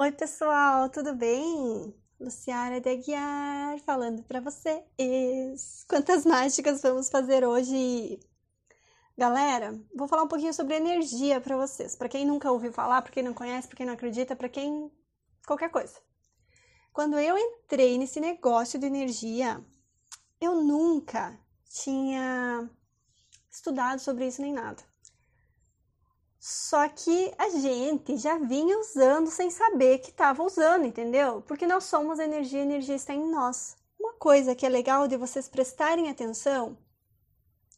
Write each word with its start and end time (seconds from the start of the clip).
Oi, 0.00 0.12
pessoal, 0.12 0.88
tudo 0.88 1.12
bem? 1.12 1.92
Luciana 2.20 2.80
de 2.80 2.88
Aguiar 2.88 3.80
falando 3.80 4.22
para 4.22 4.40
vocês. 4.40 5.84
Quantas 5.88 6.24
mágicas 6.24 6.80
vamos 6.80 7.10
fazer 7.10 7.44
hoje? 7.44 8.20
Galera, 9.16 9.76
vou 9.92 10.06
falar 10.06 10.22
um 10.22 10.28
pouquinho 10.28 10.54
sobre 10.54 10.76
energia 10.76 11.40
para 11.40 11.56
vocês. 11.56 11.96
Para 11.96 12.08
quem 12.08 12.24
nunca 12.24 12.48
ouviu 12.48 12.72
falar, 12.72 13.02
para 13.02 13.10
quem 13.10 13.24
não 13.24 13.34
conhece, 13.34 13.66
para 13.66 13.76
quem 13.76 13.86
não 13.86 13.94
acredita, 13.94 14.36
para 14.36 14.48
quem 14.48 14.88
qualquer 15.44 15.68
coisa. 15.68 16.00
Quando 16.92 17.18
eu 17.18 17.36
entrei 17.36 17.98
nesse 17.98 18.20
negócio 18.20 18.78
de 18.78 18.86
energia, 18.86 19.60
eu 20.40 20.62
nunca 20.62 21.36
tinha 21.68 22.70
estudado 23.50 23.98
sobre 23.98 24.28
isso 24.28 24.40
nem 24.42 24.52
nada. 24.52 24.80
Só 26.40 26.88
que 26.88 27.34
a 27.36 27.50
gente 27.50 28.16
já 28.16 28.38
vinha 28.38 28.78
usando 28.78 29.28
sem 29.28 29.50
saber 29.50 29.98
que 29.98 30.10
estava 30.10 30.42
usando, 30.42 30.86
entendeu? 30.86 31.42
Porque 31.42 31.66
nós 31.66 31.84
somos 31.84 32.18
energia, 32.20 32.60
a 32.60 32.64
energia 32.64 32.94
está 32.94 33.12
em 33.12 33.30
nós. 33.30 33.76
Uma 33.98 34.14
coisa 34.14 34.54
que 34.54 34.64
é 34.64 34.68
legal 34.68 35.08
de 35.08 35.16
vocês 35.16 35.48
prestarem 35.48 36.08
atenção 36.08 36.78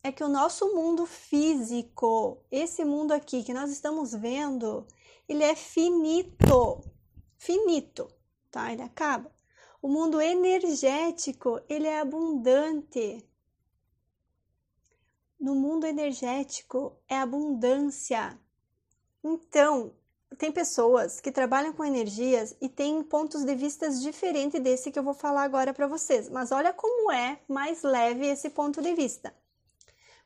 é 0.02 0.12
que 0.12 0.22
o 0.22 0.28
nosso 0.28 0.74
mundo 0.74 1.06
físico, 1.06 2.42
esse 2.50 2.84
mundo 2.84 3.12
aqui 3.12 3.42
que 3.42 3.54
nós 3.54 3.70
estamos 3.70 4.12
vendo, 4.12 4.86
ele 5.28 5.42
é 5.42 5.54
finito. 5.54 6.82
Finito, 7.38 8.08
tá? 8.50 8.72
Ele 8.72 8.82
acaba. 8.82 9.34
O 9.80 9.88
mundo 9.88 10.20
energético, 10.20 11.58
ele 11.66 11.86
é 11.86 12.00
abundante. 12.00 13.26
No 15.38 15.54
mundo 15.54 15.86
energético 15.86 16.98
é 17.08 17.16
abundância. 17.16 18.38
Então, 19.22 19.92
tem 20.38 20.50
pessoas 20.50 21.20
que 21.20 21.32
trabalham 21.32 21.72
com 21.72 21.84
energias 21.84 22.56
e 22.60 22.68
têm 22.68 23.02
pontos 23.02 23.44
de 23.44 23.54
vista 23.54 23.90
diferentes 23.90 24.60
desse 24.60 24.90
que 24.90 24.98
eu 24.98 25.02
vou 25.02 25.14
falar 25.14 25.42
agora 25.42 25.74
para 25.74 25.86
vocês. 25.86 26.28
Mas 26.28 26.52
olha 26.52 26.72
como 26.72 27.10
é 27.12 27.40
mais 27.48 27.82
leve 27.82 28.26
esse 28.26 28.50
ponto 28.50 28.80
de 28.80 28.94
vista. 28.94 29.34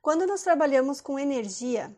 Quando 0.00 0.26
nós 0.26 0.42
trabalhamos 0.42 1.00
com 1.00 1.18
energia, 1.18 1.96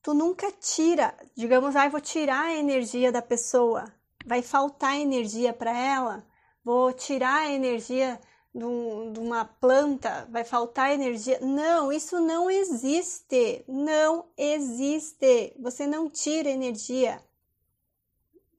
tu 0.00 0.14
nunca 0.14 0.50
tira, 0.52 1.14
digamos, 1.36 1.74
ah, 1.74 1.88
vou 1.88 2.00
tirar 2.00 2.46
a 2.46 2.54
energia 2.54 3.10
da 3.10 3.20
pessoa, 3.20 3.92
vai 4.24 4.40
faltar 4.40 4.96
energia 4.96 5.52
para 5.52 5.76
ela, 5.76 6.24
vou 6.64 6.92
tirar 6.92 7.40
a 7.40 7.50
energia 7.50 8.20
de 8.54 9.20
uma 9.20 9.44
planta, 9.44 10.26
vai 10.30 10.44
faltar 10.44 10.92
energia. 10.92 11.38
Não, 11.40 11.92
isso 11.92 12.20
não 12.20 12.50
existe. 12.50 13.64
Não 13.68 14.26
existe. 14.36 15.54
Você 15.58 15.86
não 15.86 16.08
tira 16.08 16.48
energia. 16.48 17.22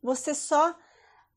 Você 0.02 0.34
só 0.34 0.76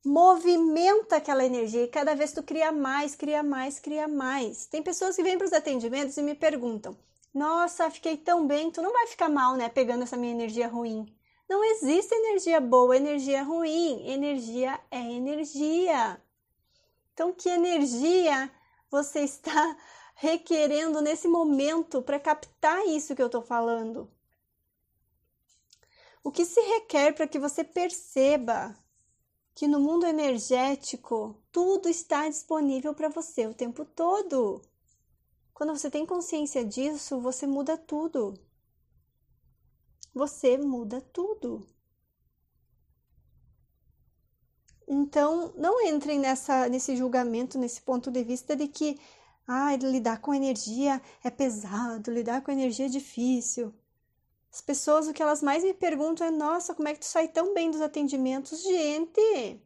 movimenta 0.05 1.17
aquela 1.17 1.45
energia 1.45 1.83
e 1.83 1.87
cada 1.87 2.13
vez 2.13 2.33
tu 2.33 2.43
cria 2.43 2.71
mais, 2.71 3.15
cria 3.15 3.41
mais, 3.41 3.79
cria 3.79 4.07
mais. 4.07 4.65
Tem 4.65 4.83
pessoas 4.83 5.15
que 5.15 5.23
vêm 5.23 5.37
para 5.37 5.47
os 5.47 5.53
atendimentos 5.53 6.15
e 6.17 6.21
me 6.21 6.35
perguntam: 6.35 6.97
Nossa, 7.33 7.89
fiquei 7.89 8.17
tão 8.17 8.47
bem, 8.47 8.71
tu 8.71 8.81
não 8.81 8.93
vai 8.93 9.07
ficar 9.07 9.29
mal, 9.29 9.55
né? 9.55 9.69
Pegando 9.69 10.03
essa 10.03 10.17
minha 10.17 10.33
energia 10.33 10.67
ruim. 10.67 11.13
Não 11.49 11.63
existe 11.63 12.15
energia 12.15 12.59
boa, 12.59 12.95
energia 12.95 13.43
ruim. 13.43 14.09
Energia 14.09 14.79
é 14.89 14.99
energia. 14.99 16.19
Então, 17.13 17.31
que 17.33 17.47
energia 17.47 18.51
você 18.89 19.19
está 19.21 19.77
requerendo 20.15 21.01
nesse 21.01 21.27
momento 21.27 22.01
para 22.01 22.19
captar 22.19 22.85
isso 22.87 23.15
que 23.15 23.21
eu 23.21 23.27
estou 23.27 23.41
falando? 23.41 24.11
O 26.23 26.31
que 26.31 26.45
se 26.45 26.59
requer 26.61 27.13
para 27.13 27.27
que 27.27 27.37
você 27.37 27.63
perceba 27.63 28.75
que 29.53 29.67
no 29.67 29.79
mundo 29.79 30.05
energético 30.05 31.35
tudo 31.51 31.87
está 31.87 32.27
disponível 32.27 32.93
para 32.95 33.09
você 33.09 33.45
o 33.45 33.53
tempo 33.53 33.85
todo? 33.85 34.61
Quando 35.53 35.77
você 35.77 35.91
tem 35.91 36.05
consciência 36.05 36.65
disso, 36.65 37.19
você 37.19 37.45
muda 37.45 37.77
tudo. 37.77 38.33
Você 40.13 40.57
muda 40.57 41.01
tudo. 41.01 41.67
Então, 44.87 45.53
não 45.55 45.81
entrem 45.81 46.19
nessa, 46.19 46.67
nesse 46.67 46.95
julgamento, 46.95 47.57
nesse 47.57 47.81
ponto 47.81 48.11
de 48.11 48.23
vista 48.23 48.55
de 48.55 48.67
que 48.67 48.99
ah, 49.47 49.75
lidar 49.75 50.19
com 50.21 50.33
energia 50.33 51.01
é 51.23 51.29
pesado, 51.29 52.11
lidar 52.11 52.41
com 52.41 52.51
energia 52.51 52.85
é 52.85 52.89
difícil. 52.89 53.73
As 54.51 54.61
pessoas, 54.61 55.07
o 55.07 55.13
que 55.13 55.23
elas 55.23 55.41
mais 55.41 55.63
me 55.63 55.73
perguntam 55.73 56.27
é: 56.27 56.31
nossa, 56.31 56.75
como 56.75 56.87
é 56.87 56.93
que 56.93 56.99
tu 56.99 57.05
sai 57.05 57.27
tão 57.27 57.53
bem 57.53 57.71
dos 57.71 57.81
atendimentos? 57.81 58.61
Gente, 58.61 59.59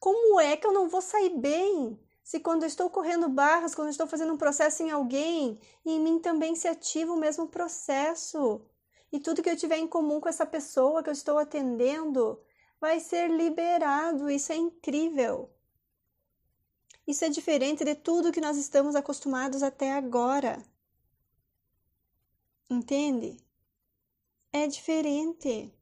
como 0.00 0.40
é 0.40 0.56
que 0.56 0.66
eu 0.66 0.72
não 0.72 0.88
vou 0.88 1.02
sair 1.02 1.30
bem? 1.30 1.98
Se 2.22 2.40
quando 2.40 2.62
eu 2.62 2.68
estou 2.68 2.88
correndo 2.88 3.28
barras, 3.28 3.74
quando 3.74 3.88
eu 3.88 3.92
estou 3.92 4.06
fazendo 4.06 4.32
um 4.32 4.38
processo 4.38 4.82
em 4.82 4.90
alguém, 4.90 5.60
em 5.84 6.00
mim 6.00 6.18
também 6.18 6.56
se 6.56 6.66
ativa 6.66 7.12
o 7.12 7.18
mesmo 7.18 7.46
processo. 7.46 8.62
E 9.12 9.20
tudo 9.20 9.42
que 9.42 9.50
eu 9.50 9.56
tiver 9.56 9.76
em 9.76 9.86
comum 9.86 10.20
com 10.20 10.28
essa 10.28 10.46
pessoa 10.46 11.02
que 11.02 11.10
eu 11.10 11.12
estou 11.12 11.36
atendendo 11.38 12.40
vai 12.84 13.00
ser 13.00 13.30
liberado. 13.30 14.30
Isso 14.30 14.52
é 14.52 14.56
incrível. 14.56 15.50
Isso 17.06 17.24
é 17.24 17.30
diferente 17.30 17.82
de 17.82 17.94
tudo 17.94 18.30
que 18.30 18.42
nós 18.42 18.58
estamos 18.58 18.94
acostumados 18.94 19.62
até 19.62 19.92
agora. 19.92 20.62
Entende? 22.68 23.38
É 24.52 24.66
diferente. 24.66 25.72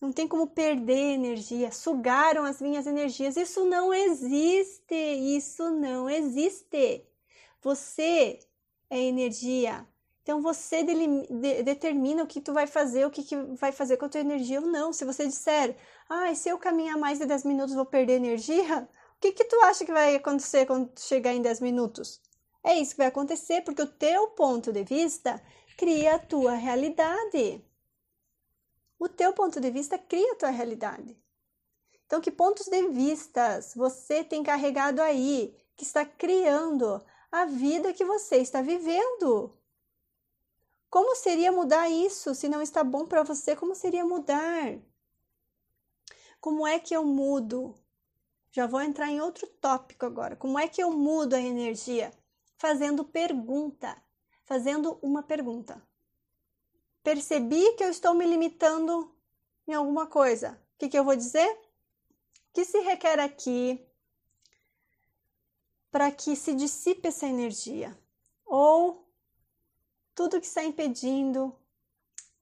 Não 0.00 0.12
tem 0.14 0.26
como 0.26 0.46
perder 0.46 1.12
energia. 1.12 1.70
Sugaram 1.70 2.44
as 2.44 2.58
minhas 2.58 2.86
energias. 2.86 3.36
Isso 3.36 3.66
não 3.66 3.92
existe. 3.92 4.94
Isso 4.94 5.68
não 5.72 6.08
existe. 6.08 7.04
Você 7.60 8.38
é 8.88 8.98
energia. 8.98 9.86
Então 10.24 10.40
você 10.40 10.82
de, 10.82 10.94
de, 11.28 11.62
determina 11.62 12.22
o 12.22 12.26
que 12.26 12.40
tu 12.40 12.54
vai 12.54 12.66
fazer, 12.66 13.06
o 13.06 13.10
que, 13.10 13.22
que 13.22 13.36
vai 13.36 13.70
fazer 13.70 13.98
com 13.98 14.06
a 14.06 14.08
tua 14.08 14.22
energia 14.22 14.58
ou 14.58 14.66
não. 14.66 14.90
Se 14.90 15.04
você 15.04 15.26
disser, 15.26 15.76
ah, 16.08 16.34
se 16.34 16.48
eu 16.48 16.58
caminhar 16.58 16.96
mais 16.96 17.18
de 17.18 17.26
10 17.26 17.44
minutos 17.44 17.74
vou 17.74 17.84
perder 17.84 18.14
energia, 18.14 18.88
o 19.16 19.20
que, 19.20 19.32
que 19.32 19.44
tu 19.44 19.54
acha 19.60 19.84
que 19.84 19.92
vai 19.92 20.16
acontecer 20.16 20.64
quando 20.64 20.98
chegar 20.98 21.34
em 21.34 21.42
10 21.42 21.60
minutos? 21.60 22.22
É 22.62 22.74
isso 22.74 22.92
que 22.92 22.98
vai 22.98 23.08
acontecer, 23.08 23.60
porque 23.62 23.82
o 23.82 23.86
teu 23.86 24.28
ponto 24.28 24.72
de 24.72 24.82
vista 24.82 25.42
cria 25.76 26.14
a 26.14 26.18
tua 26.18 26.54
realidade. 26.54 27.62
O 28.98 29.06
teu 29.06 29.34
ponto 29.34 29.60
de 29.60 29.70
vista 29.70 29.98
cria 29.98 30.32
a 30.32 30.36
tua 30.36 30.48
realidade. 30.48 31.14
Então, 32.06 32.22
que 32.22 32.30
pontos 32.30 32.66
de 32.66 32.88
vistas 32.88 33.74
você 33.76 34.24
tem 34.24 34.42
carregado 34.42 35.02
aí 35.02 35.54
que 35.76 35.84
está 35.84 36.02
criando 36.02 37.04
a 37.30 37.44
vida 37.44 37.92
que 37.92 38.06
você 38.06 38.36
está 38.36 38.62
vivendo? 38.62 39.54
Como 40.94 41.16
seria 41.16 41.50
mudar 41.50 41.90
isso? 41.90 42.36
Se 42.36 42.48
não 42.48 42.62
está 42.62 42.84
bom 42.84 43.04
para 43.04 43.24
você, 43.24 43.56
como 43.56 43.74
seria 43.74 44.04
mudar? 44.04 44.78
Como 46.40 46.64
é 46.64 46.78
que 46.78 46.94
eu 46.94 47.04
mudo? 47.04 47.74
Já 48.52 48.68
vou 48.68 48.80
entrar 48.80 49.10
em 49.10 49.20
outro 49.20 49.44
tópico 49.60 50.06
agora. 50.06 50.36
Como 50.36 50.56
é 50.56 50.68
que 50.68 50.80
eu 50.80 50.92
mudo 50.92 51.34
a 51.34 51.40
energia? 51.40 52.12
Fazendo 52.56 53.04
pergunta, 53.04 54.00
fazendo 54.44 54.96
uma 55.02 55.20
pergunta. 55.20 55.82
Percebi 57.02 57.72
que 57.72 57.82
eu 57.82 57.90
estou 57.90 58.14
me 58.14 58.24
limitando 58.24 59.12
em 59.66 59.74
alguma 59.74 60.06
coisa. 60.06 60.52
O 60.76 60.78
que, 60.78 60.88
que 60.88 60.96
eu 60.96 61.02
vou 61.02 61.16
dizer? 61.16 61.50
O 61.50 62.52
que 62.52 62.64
se 62.64 62.78
requer 62.78 63.18
aqui 63.18 63.84
para 65.90 66.12
que 66.12 66.36
se 66.36 66.54
dissipe 66.54 67.08
essa 67.08 67.26
energia? 67.26 67.98
Ou 68.46 69.03
tudo 70.14 70.40
que 70.40 70.46
está 70.46 70.62
impedindo, 70.62 71.54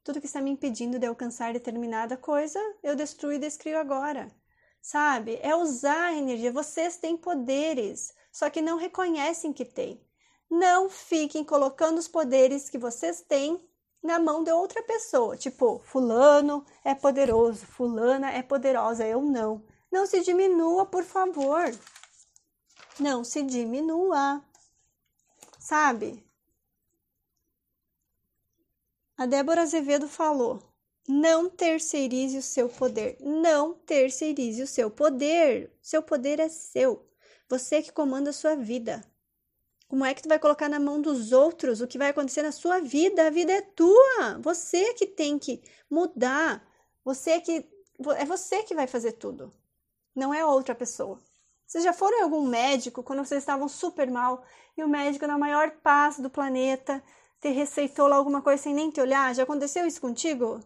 tudo 0.05 0.21
que 0.21 0.27
está 0.27 0.41
me 0.41 0.51
impedindo 0.51 0.99
de 0.99 1.07
alcançar 1.07 1.53
determinada 1.53 2.17
coisa, 2.17 2.61
eu 2.83 2.95
destruo 2.95 3.33
e 3.33 3.39
descrio 3.39 3.79
agora. 3.79 4.29
Sabe? 4.81 5.39
É 5.43 5.55
usar 5.55 6.09
a 6.09 6.15
energia. 6.15 6.51
Vocês 6.53 6.97
têm 6.97 7.17
poderes, 7.17 8.13
só 8.33 8.51
que 8.51 8.61
não 8.61 8.77
reconhecem 8.77 9.53
que 9.53 9.65
têm. 9.65 10.05
Não 10.51 10.91
fiquem 10.91 11.45
colocando 11.45 11.99
os 11.99 12.09
poderes 12.09 12.69
que 12.69 12.77
vocês 12.79 13.23
têm 13.23 13.65
na 14.03 14.19
mão 14.19 14.43
de 14.43 14.51
outra 14.51 14.83
pessoa. 14.83 15.37
Tipo, 15.37 15.81
fulano 15.85 16.67
é 16.85 16.95
poderoso, 16.95 17.65
fulana 17.65 18.31
é 18.33 18.43
poderosa, 18.43 19.07
eu 19.07 19.23
não. 19.23 19.65
Não 19.91 20.05
se 20.05 20.21
diminua, 20.21 20.85
por 20.85 21.05
favor. 21.05 21.73
Não 22.99 23.23
se 23.23 23.43
diminua. 23.43 24.43
Sabe? 25.59 26.27
A 29.17 29.27
Débora 29.27 29.63
Azevedo 29.63 30.09
falou: 30.09 30.73
não 31.09 31.51
terceirize 31.51 32.39
o 32.39 32.43
seu 32.43 32.69
poder. 32.69 33.17
Não 33.21 33.75
terceirize 33.75 34.63
o 34.63 34.67
seu 34.67 34.91
poder. 34.91 35.73
Seu 35.83 36.03
poder 36.03 36.39
é 36.39 36.49
seu. 36.49 37.09
Você 37.49 37.83
que 37.83 37.93
comanda 37.93 38.31
a 38.31 38.33
sua 38.33 38.55
vida. 38.55 39.05
Como 39.89 40.05
é 40.05 40.15
que 40.15 40.23
tu 40.23 40.29
vai 40.29 40.39
colocar 40.39 40.69
na 40.69 40.81
mão 40.81 41.03
dos 41.03 41.33
outros 41.33 41.81
o 41.81 41.87
que 41.87 41.99
vai 41.99 42.11
acontecer 42.11 42.43
na 42.43 42.53
sua 42.53 42.81
vida? 42.81 43.27
A 43.27 43.31
vida 43.31 43.53
é 43.53 43.61
tua. 43.61 44.39
Você 44.41 44.95
que 44.95 45.07
tem 45.07 45.39
que 45.39 45.63
mudar. 45.91 46.67
Você 47.05 47.41
que 47.41 47.69
é 48.17 48.25
você 48.25 48.63
que 48.63 48.75
vai 48.75 48.87
fazer 48.87 49.13
tudo, 49.13 49.53
não 50.15 50.33
é 50.33 50.45
outra 50.45 50.75
pessoa. 50.75 51.21
Vocês 51.67 51.85
já 51.85 51.93
foram 51.93 52.19
em 52.19 52.23
algum 52.23 52.47
médico 52.47 53.03
quando 53.03 53.25
vocês 53.25 53.43
estavam 53.43 53.69
super 53.69 54.11
mal 54.11 54.45
e 54.77 54.83
o 54.83 54.89
médico, 54.89 55.27
na 55.27 55.39
maior 55.39 55.71
paz 55.83 56.19
do 56.19 56.31
planeta, 56.31 57.03
te 57.43 57.51
receitou 57.51 58.07
lá 58.07 58.15
alguma 58.17 58.41
coisa 58.41 58.63
sem 58.63 58.73
nem 58.73 58.89
te 58.89 59.01
olhar? 59.01 59.35
Já 59.35 59.43
aconteceu 59.43 59.85
isso 59.85 60.01
contigo? 60.01 60.61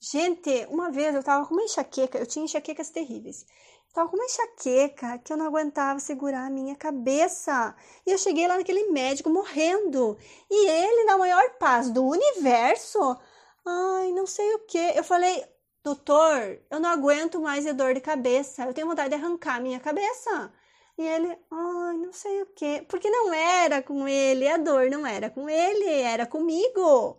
Gente, 0.00 0.66
uma 0.68 0.90
vez 0.90 1.14
eu 1.14 1.22
tava 1.22 1.46
com 1.46 1.54
uma 1.54 1.62
enxaqueca, 1.62 2.18
eu 2.18 2.26
tinha 2.26 2.44
enxaquecas 2.44 2.90
terríveis. 2.90 3.46
Tava 3.94 4.08
com 4.08 4.16
uma 4.16 4.24
enxaqueca 4.24 5.18
que 5.18 5.32
eu 5.32 5.36
não 5.36 5.46
aguentava 5.46 6.00
segurar 6.00 6.46
a 6.46 6.50
minha 6.50 6.74
cabeça. 6.74 7.74
E 8.04 8.10
eu 8.10 8.18
cheguei 8.18 8.48
lá 8.48 8.56
naquele 8.56 8.90
médico 8.90 9.30
morrendo. 9.30 10.18
E 10.50 10.68
ele, 10.68 11.04
na 11.04 11.16
maior 11.16 11.50
paz 11.58 11.88
do 11.88 12.04
universo, 12.04 13.16
ai, 13.64 14.10
não 14.12 14.26
sei 14.26 14.54
o 14.54 14.66
que. 14.66 14.92
Eu 14.96 15.04
falei, 15.04 15.44
doutor, 15.84 16.60
eu 16.68 16.80
não 16.80 16.90
aguento 16.90 17.40
mais 17.40 17.64
a 17.66 17.72
dor 17.72 17.94
de 17.94 18.00
cabeça. 18.00 18.64
Eu 18.64 18.74
tenho 18.74 18.88
vontade 18.88 19.10
de 19.10 19.14
arrancar 19.14 19.56
a 19.56 19.60
minha 19.60 19.78
cabeça. 19.80 20.52
E 20.98 21.06
ele, 21.06 21.38
ai, 21.48 21.96
não 21.96 22.12
sei 22.12 22.42
o 22.42 22.46
que. 22.46 22.82
Porque 22.82 23.08
não 23.08 23.32
era 23.32 23.80
com 23.80 24.08
ele, 24.08 24.48
a 24.48 24.56
dor 24.56 24.90
não 24.90 25.06
era 25.06 25.30
com 25.30 25.48
ele, 25.48 25.88
era 25.88 26.26
comigo. 26.26 27.16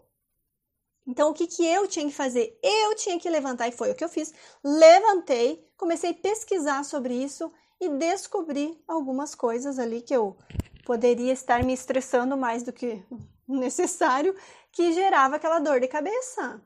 Então, 1.08 1.31
o 1.31 1.34
que, 1.34 1.48
que 1.48 1.66
eu 1.66 1.88
tinha 1.88 2.06
que 2.06 2.14
fazer? 2.14 2.60
Eu 2.62 2.94
tinha 2.96 3.18
que 3.18 3.30
levantar, 3.30 3.70
e 3.70 3.72
foi 3.72 3.90
o 3.90 3.96
que 3.96 4.04
eu 4.04 4.10
fiz. 4.10 4.34
Levantei, 4.62 5.66
comecei 5.78 6.12
a 6.12 6.14
pesquisar 6.14 6.84
sobre 6.84 7.14
isso 7.16 7.52
e 7.80 7.88
descobri 7.88 8.84
algumas 8.86 9.34
coisas 9.34 9.80
ali 9.80 10.02
que 10.02 10.14
eu 10.14 10.38
poderia 10.86 11.32
estar 11.32 11.64
me 11.64 11.74
estressando 11.74 12.36
mais 12.36 12.64
do 12.64 12.74
que 12.74 13.02
necessário, 13.48 14.36
que 14.74 14.92
gerava 14.92 15.38
aquela 15.38 15.60
dor 15.60 15.80
de 15.80 15.88
cabeça. 15.88 16.62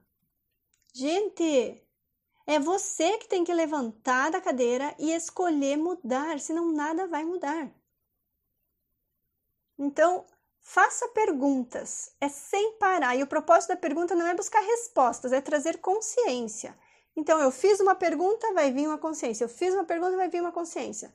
Gente, 0.95 1.82
é 2.45 2.59
você 2.59 3.17
que 3.17 3.27
tem 3.27 3.43
que 3.43 3.53
levantar 3.53 4.31
da 4.31 4.41
cadeira 4.41 4.95
e 4.99 5.11
escolher 5.11 5.77
mudar, 5.77 6.39
senão 6.39 6.71
nada 6.71 7.07
vai 7.07 7.23
mudar. 7.23 7.73
Então, 9.77 10.25
Faça 10.65 11.09
perguntas, 11.09 12.15
é 12.21 12.29
sem 12.29 12.77
parar. 12.77 13.17
E 13.17 13.21
o 13.21 13.27
propósito 13.27 13.71
da 13.71 13.75
pergunta 13.75 14.15
não 14.15 14.25
é 14.25 14.33
buscar 14.33 14.61
respostas, 14.61 15.33
é 15.33 15.41
trazer 15.41 15.79
consciência. 15.79 16.75
Então, 17.15 17.37
eu 17.39 17.51
fiz 17.51 17.81
uma 17.81 17.93
pergunta, 17.93 18.53
vai 18.53 18.71
vir 18.71 18.87
uma 18.87 18.97
consciência. 18.97 19.43
Eu 19.43 19.49
fiz 19.49 19.73
uma 19.73 19.83
pergunta, 19.83 20.15
vai 20.15 20.29
vir 20.29 20.41
uma 20.41 20.53
consciência. 20.53 21.13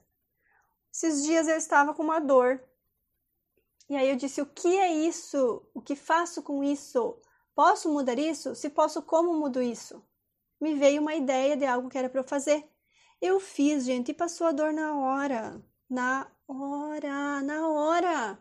Esses 0.92 1.24
dias 1.24 1.48
eu 1.48 1.56
estava 1.56 1.94
com 1.94 2.02
uma 2.02 2.20
dor. 2.20 2.62
E 3.88 3.96
aí 3.96 4.10
eu 4.10 4.16
disse: 4.16 4.42
o 4.42 4.46
que 4.46 4.78
é 4.78 4.92
isso? 4.92 5.66
O 5.72 5.80
que 5.80 5.96
faço 5.96 6.42
com 6.42 6.62
isso? 6.62 7.18
Posso 7.54 7.90
mudar 7.90 8.18
isso? 8.18 8.54
Se 8.54 8.68
posso, 8.68 9.00
como 9.02 9.32
mudo 9.32 9.62
isso? 9.62 10.04
Me 10.60 10.74
veio 10.74 11.00
uma 11.00 11.14
ideia 11.14 11.56
de 11.56 11.64
algo 11.64 11.88
que 11.88 11.98
era 11.98 12.08
para 12.08 12.20
eu 12.20 12.24
fazer. 12.24 12.68
Eu 13.20 13.40
fiz, 13.40 13.84
gente, 13.84 14.10
e 14.10 14.14
passou 14.14 14.46
a 14.46 14.52
dor 14.52 14.72
na 14.72 14.96
hora. 14.96 15.62
Na 15.88 16.30
hora, 16.46 17.42
na 17.42 17.68
hora. 17.68 18.38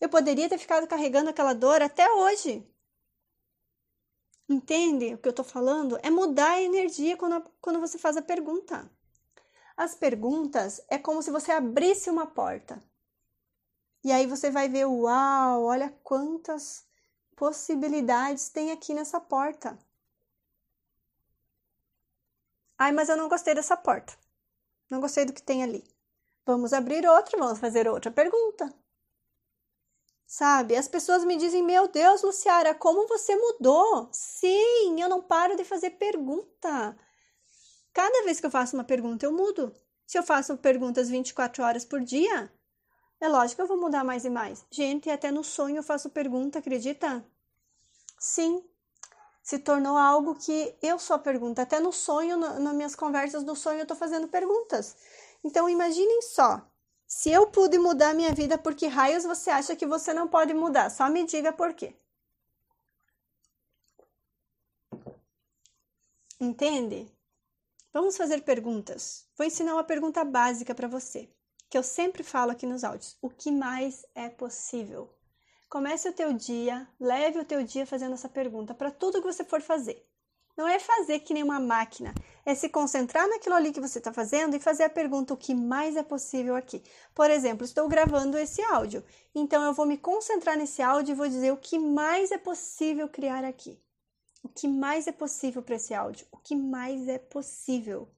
Eu 0.00 0.08
poderia 0.08 0.48
ter 0.48 0.58
ficado 0.58 0.86
carregando 0.86 1.30
aquela 1.30 1.54
dor 1.54 1.82
até 1.82 2.10
hoje. 2.10 2.66
Entende 4.48 5.14
o 5.14 5.18
que 5.18 5.28
eu 5.28 5.30
estou 5.30 5.44
falando? 5.44 5.98
É 6.02 6.10
mudar 6.10 6.52
a 6.52 6.62
energia 6.62 7.16
quando, 7.16 7.50
quando 7.60 7.80
você 7.80 7.98
faz 7.98 8.16
a 8.16 8.22
pergunta. 8.22 8.90
As 9.76 9.94
perguntas 9.94 10.80
é 10.88 10.98
como 10.98 11.22
se 11.22 11.30
você 11.30 11.52
abrisse 11.52 12.08
uma 12.08 12.26
porta. 12.26 12.82
E 14.04 14.12
aí 14.12 14.26
você 14.26 14.50
vai 14.50 14.68
ver, 14.68 14.86
uau, 14.86 15.64
olha 15.64 15.90
quantas 16.04 16.86
possibilidades 17.34 18.48
tem 18.48 18.70
aqui 18.70 18.94
nessa 18.94 19.20
porta. 19.20 19.76
Ai, 22.78 22.92
mas 22.92 23.08
eu 23.08 23.16
não 23.16 23.28
gostei 23.28 23.54
dessa 23.54 23.76
porta. 23.76 24.14
Não 24.90 25.00
gostei 25.00 25.24
do 25.24 25.32
que 25.32 25.42
tem 25.42 25.62
ali. 25.62 25.84
Vamos 26.44 26.72
abrir 26.72 27.06
outra, 27.08 27.38
vamos 27.38 27.58
fazer 27.58 27.88
outra 27.88 28.10
pergunta. 28.10 28.72
Sabe? 30.26 30.76
As 30.76 30.88
pessoas 30.88 31.24
me 31.24 31.36
dizem: 31.36 31.62
Meu 31.62 31.88
Deus, 31.88 32.22
Luciara, 32.22 32.74
como 32.74 33.06
você 33.06 33.34
mudou? 33.36 34.08
Sim, 34.12 35.00
eu 35.00 35.08
não 35.08 35.22
paro 35.22 35.56
de 35.56 35.64
fazer 35.64 35.90
pergunta. 35.90 36.96
Cada 37.92 38.24
vez 38.24 38.40
que 38.40 38.46
eu 38.46 38.50
faço 38.50 38.76
uma 38.76 38.84
pergunta, 38.84 39.24
eu 39.24 39.32
mudo. 39.32 39.72
Se 40.06 40.18
eu 40.18 40.22
faço 40.22 40.56
perguntas 40.58 41.08
24 41.08 41.62
horas 41.64 41.84
por 41.84 42.00
dia, 42.00 42.52
é 43.20 43.28
lógico 43.28 43.56
que 43.56 43.62
eu 43.62 43.66
vou 43.66 43.80
mudar 43.80 44.04
mais 44.04 44.24
e 44.24 44.30
mais. 44.30 44.64
Gente, 44.70 45.10
até 45.10 45.30
no 45.30 45.42
sonho 45.42 45.78
eu 45.78 45.82
faço 45.82 46.10
pergunta, 46.10 46.58
acredita? 46.58 47.24
Sim, 48.18 48.62
se 49.46 49.60
tornou 49.60 49.96
algo 49.96 50.34
que 50.34 50.76
eu 50.82 50.98
só 50.98 51.16
pergunto. 51.16 51.60
Até 51.60 51.78
no 51.78 51.92
sonho, 51.92 52.36
nas 52.36 52.74
minhas 52.74 52.96
conversas 52.96 53.44
do 53.44 53.54
sonho, 53.54 53.78
eu 53.78 53.82
estou 53.82 53.96
fazendo 53.96 54.26
perguntas. 54.26 54.96
Então, 55.44 55.68
imaginem 55.68 56.20
só 56.20 56.68
se 57.06 57.30
eu 57.30 57.46
pude 57.46 57.78
mudar 57.78 58.12
minha 58.12 58.34
vida, 58.34 58.58
por 58.58 58.74
que 58.74 58.88
raios 58.88 59.22
você 59.22 59.50
acha 59.50 59.76
que 59.76 59.86
você 59.86 60.12
não 60.12 60.26
pode 60.26 60.52
mudar? 60.52 60.90
Só 60.90 61.08
me 61.08 61.24
diga 61.24 61.52
por 61.52 61.74
quê. 61.74 61.94
Entende? 66.40 67.08
Vamos 67.92 68.16
fazer 68.16 68.42
perguntas. 68.42 69.28
Vou 69.36 69.46
ensinar 69.46 69.74
uma 69.74 69.84
pergunta 69.84 70.24
básica 70.24 70.74
para 70.74 70.88
você, 70.88 71.30
que 71.70 71.78
eu 71.78 71.84
sempre 71.84 72.24
falo 72.24 72.50
aqui 72.50 72.66
nos 72.66 72.82
áudios. 72.82 73.16
O 73.22 73.30
que 73.30 73.52
mais 73.52 74.04
é 74.12 74.28
possível? 74.28 75.15
Comece 75.68 76.08
o 76.08 76.12
teu 76.12 76.32
dia, 76.32 76.88
leve 76.98 77.40
o 77.40 77.44
teu 77.44 77.64
dia 77.64 77.86
fazendo 77.86 78.14
essa 78.14 78.28
pergunta 78.28 78.72
para 78.72 78.90
tudo 78.90 79.20
que 79.20 79.26
você 79.26 79.44
for 79.44 79.60
fazer. 79.60 80.06
Não 80.56 80.66
é 80.66 80.78
fazer 80.78 81.20
que 81.20 81.34
nem 81.34 81.42
uma 81.42 81.60
máquina, 81.60 82.14
é 82.44 82.54
se 82.54 82.68
concentrar 82.68 83.28
naquilo 83.28 83.56
ali 83.56 83.72
que 83.72 83.80
você 83.80 83.98
está 83.98 84.10
fazendo 84.10 84.56
e 84.56 84.60
fazer 84.60 84.84
a 84.84 84.88
pergunta 84.88 85.34
o 85.34 85.36
que 85.36 85.54
mais 85.54 85.96
é 85.96 86.02
possível 86.02 86.56
aqui. 86.56 86.82
Por 87.14 87.30
exemplo, 87.30 87.64
estou 87.64 87.86
gravando 87.88 88.38
esse 88.38 88.62
áudio, 88.62 89.04
então 89.34 89.62
eu 89.64 89.74
vou 89.74 89.84
me 89.84 89.98
concentrar 89.98 90.56
nesse 90.56 90.80
áudio 90.80 91.12
e 91.12 91.16
vou 91.16 91.28
dizer 91.28 91.52
o 91.52 91.58
que 91.58 91.78
mais 91.78 92.30
é 92.30 92.38
possível 92.38 93.06
criar 93.08 93.44
aqui. 93.44 93.78
O 94.42 94.48
que 94.48 94.68
mais 94.68 95.06
é 95.06 95.12
possível 95.12 95.62
para 95.62 95.74
esse 95.74 95.92
áudio? 95.92 96.26
O 96.30 96.38
que 96.38 96.54
mais 96.54 97.06
é 97.08 97.18
possível? 97.18 98.08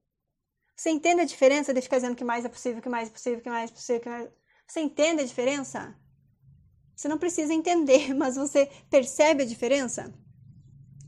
Você 0.76 0.90
entende 0.90 1.22
a 1.22 1.24
diferença 1.24 1.74
de 1.74 1.80
ficar 1.80 1.96
dizendo 1.96 2.14
que 2.14 2.22
mais 2.22 2.44
é 2.44 2.48
possível, 2.48 2.80
que 2.80 2.88
mais 2.88 3.08
é 3.08 3.10
possível, 3.10 3.40
que 3.40 3.50
mais 3.50 3.70
é 3.70 3.74
possível, 3.74 4.02
que 4.02 4.08
mais... 4.08 4.28
Você 4.64 4.80
entende 4.80 5.22
a 5.22 5.26
diferença? 5.26 5.98
Você 6.98 7.06
não 7.06 7.16
precisa 7.16 7.54
entender, 7.54 8.12
mas 8.18 8.34
você 8.34 8.68
percebe 8.90 9.44
a 9.44 9.46
diferença? 9.46 10.12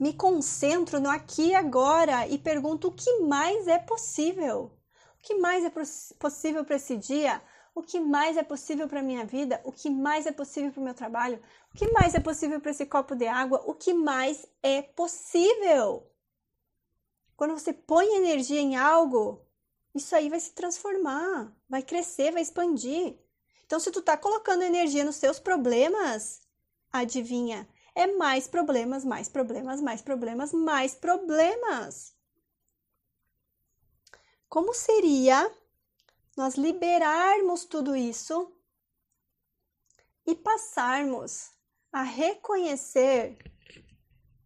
me 0.01 0.15
concentro 0.15 0.99
no 0.99 1.11
aqui 1.11 1.49
e 1.49 1.55
agora 1.55 2.27
e 2.27 2.39
pergunto 2.39 2.89
o 2.89 2.93
que 2.93 3.19
mais 3.19 3.69
é 3.69 3.79
possível. 3.79 4.73
O 5.19 5.23
que 5.23 5.35
mais 5.35 5.63
é 5.63 5.71
possível 6.19 6.65
para 6.65 6.77
esse 6.77 6.97
dia? 6.97 7.43
O 7.75 7.83
que 7.83 8.01
mais 8.01 8.39
é 8.39 8.43
possível 8.43 8.89
para 8.89 9.03
minha 9.03 9.27
vida? 9.27 9.61
O 9.63 9.71
que 9.71 9.91
mais 9.91 10.25
é 10.25 10.33
possível 10.33 10.73
para 10.73 10.81
o 10.81 10.85
meu 10.85 10.95
trabalho? 10.95 11.39
O 11.71 11.77
que 11.77 11.93
mais 11.93 12.15
é 12.15 12.21
possível 12.21 12.59
para 12.63 12.71
esse 12.71 12.87
copo 12.87 13.15
de 13.15 13.27
água? 13.27 13.63
O 13.67 13.75
que 13.75 13.93
mais 13.93 14.47
é 14.63 14.81
possível? 14.81 16.11
Quando 17.37 17.53
você 17.53 17.75
põe 17.75 18.17
energia 18.17 18.61
em 18.61 18.77
algo, 18.77 19.47
isso 19.95 20.17
aí 20.17 20.31
vai 20.31 20.41
se 20.41 20.53
transformar, 20.53 21.55
vai 21.69 21.83
crescer, 21.83 22.33
vai 22.33 22.41
expandir. 22.41 23.19
Então, 23.71 23.79
se 23.79 23.93
tu 23.93 24.03
tá 24.03 24.17
colocando 24.17 24.63
energia 24.63 25.05
nos 25.05 25.15
seus 25.15 25.39
problemas, 25.39 26.41
adivinha, 26.93 27.69
é 27.95 28.09
mais 28.09 28.49
problemas, 28.49 29.05
mais 29.05 29.29
problemas, 29.29 29.81
mais 29.81 30.03
problemas, 30.03 30.53
mais 30.53 30.93
problemas. 30.93 32.13
Como 34.49 34.75
seria 34.75 35.49
nós 36.37 36.57
liberarmos 36.57 37.65
tudo 37.65 37.95
isso 37.95 38.53
e 40.27 40.35
passarmos 40.35 41.53
a 41.93 42.03
reconhecer 42.03 43.39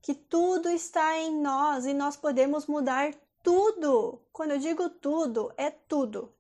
que 0.03 0.15
tudo 0.15 0.69
está 0.69 1.17
em 1.17 1.41
nós 1.41 1.87
e 1.87 1.95
nós 1.95 2.15
podemos 2.15 2.67
mudar 2.67 3.15
tudo. 3.43 4.21
Quando 4.35 4.51
eu 4.51 4.59
digo 4.59 4.91
tudo, 4.91 5.51
é 5.57 5.71
tudo. 5.71 6.34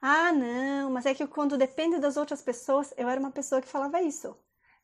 Ah, 0.00 0.32
não, 0.32 0.90
mas 0.90 1.06
é 1.06 1.14
que 1.14 1.26
quando 1.26 1.58
depende 1.58 1.98
das 1.98 2.16
outras 2.16 2.40
pessoas, 2.42 2.92
eu 2.96 3.08
era 3.08 3.20
uma 3.20 3.32
pessoa 3.32 3.60
que 3.60 3.68
falava 3.68 4.00
isso. 4.00 4.36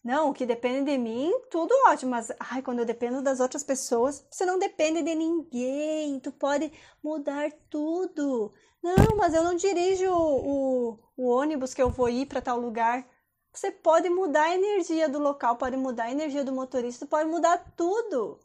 Não, 0.05 0.31
o 0.31 0.35
que 0.35 0.45
depende 0.45 0.91
de 0.91 0.99
mim, 0.99 1.33
tudo 1.51 1.73
ótimo, 1.87 2.11
mas 2.11 2.31
ai, 2.39 2.61
quando 2.63 2.81
eu 2.81 2.85
dependo 2.85 3.23
das 3.23 3.41
outras 3.41 3.65
pessoas, 3.65 4.27
você 4.31 4.45
não 4.45 4.59
depende 4.59 5.03
de 5.03 5.15
ninguém, 5.15 6.21
tu 6.21 6.31
pode 6.31 6.71
mudar 7.03 7.51
tudo. 7.71 8.53
Não, 8.83 9.17
mas 9.17 9.33
eu 9.33 9.43
não 9.43 9.55
dirijo 9.57 10.11
o, 10.13 10.99
o, 11.17 11.27
ônibus 11.29 11.73
que 11.73 11.81
eu 11.83 11.89
vou 11.89 12.09
ir 12.11 12.27
para 12.27 12.43
tal 12.43 12.61
lugar. 12.61 13.09
Você 13.53 13.71
pode 13.71 14.11
mudar 14.11 14.45
a 14.45 14.55
energia 14.55 15.09
do 15.09 15.19
local, 15.19 15.57
pode 15.57 15.77
mudar 15.77 16.05
a 16.05 16.13
energia 16.13 16.45
do 16.45 16.53
motorista, 16.53 17.07
pode 17.07 17.31
mudar 17.31 17.73
tudo. 17.75 18.39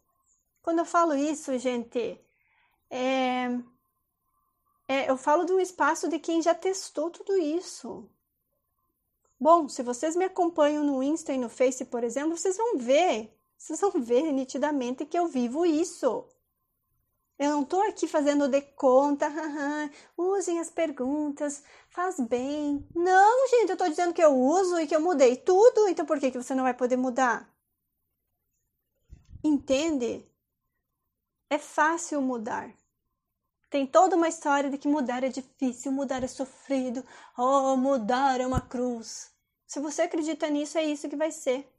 Quando 0.61 0.79
eu 0.79 0.85
falo 0.85 1.13
isso, 1.15 1.57
gente, 1.57 2.21
é, 2.89 3.49
é, 4.89 5.07
eu 5.07 5.15
falo 5.15 5.45
de 5.45 5.53
um 5.53 5.59
espaço 5.59 6.09
de 6.09 6.17
quem 6.17 6.41
já 6.41 6.55
testou 6.55 7.11
tudo 7.11 7.37
isso. 7.37 8.09
Bom, 9.39 9.69
se 9.69 9.83
vocês 9.83 10.15
me 10.15 10.25
acompanham 10.25 10.83
no 10.83 11.03
Insta 11.03 11.31
e 11.31 11.37
no 11.37 11.47
Face, 11.47 11.85
por 11.85 12.03
exemplo, 12.03 12.35
vocês 12.35 12.57
vão 12.57 12.75
ver, 12.75 13.31
vocês 13.55 13.79
vão 13.79 13.91
ver 14.01 14.31
nitidamente 14.31 15.05
que 15.05 15.17
eu 15.17 15.27
vivo 15.27 15.63
isso. 15.63 16.27
Eu 17.37 17.51
não 17.51 17.63
tô 17.63 17.83
aqui 17.83 18.07
fazendo 18.07 18.47
de 18.47 18.61
conta, 18.61 19.27
usem 20.17 20.59
as 20.59 20.71
perguntas, 20.71 21.63
faz 21.89 22.19
bem. 22.19 22.83
Não, 22.95 23.47
gente, 23.47 23.69
eu 23.69 23.77
tô 23.77 23.87
dizendo 23.87 24.11
que 24.11 24.23
eu 24.23 24.35
uso 24.35 24.79
e 24.79 24.87
que 24.87 24.95
eu 24.95 25.01
mudei 25.01 25.37
tudo, 25.37 25.87
então 25.87 26.03
por 26.03 26.19
que, 26.19 26.31
que 26.31 26.41
você 26.41 26.55
não 26.55 26.63
vai 26.63 26.73
poder 26.73 26.97
mudar? 26.97 27.47
Entende? 29.43 30.25
É 31.47 31.59
fácil 31.59 32.21
mudar. 32.23 32.78
Tem 33.69 33.85
toda 33.85 34.15
uma 34.15 34.27
história 34.27 34.69
de 34.69 34.77
que 34.77 34.87
mudar 34.87 35.23
é 35.23 35.29
difícil, 35.29 35.91
mudar 35.91 36.23
é 36.23 36.27
sofrido, 36.27 37.05
oh, 37.37 37.75
mudar 37.77 38.41
é 38.41 38.47
uma 38.47 38.61
cruz. 38.61 39.31
Se 39.67 39.79
você 39.79 40.01
acredita 40.01 40.49
nisso, 40.49 40.77
é 40.79 40.83
isso 40.83 41.07
que 41.07 41.15
vai 41.15 41.31
ser. 41.31 41.71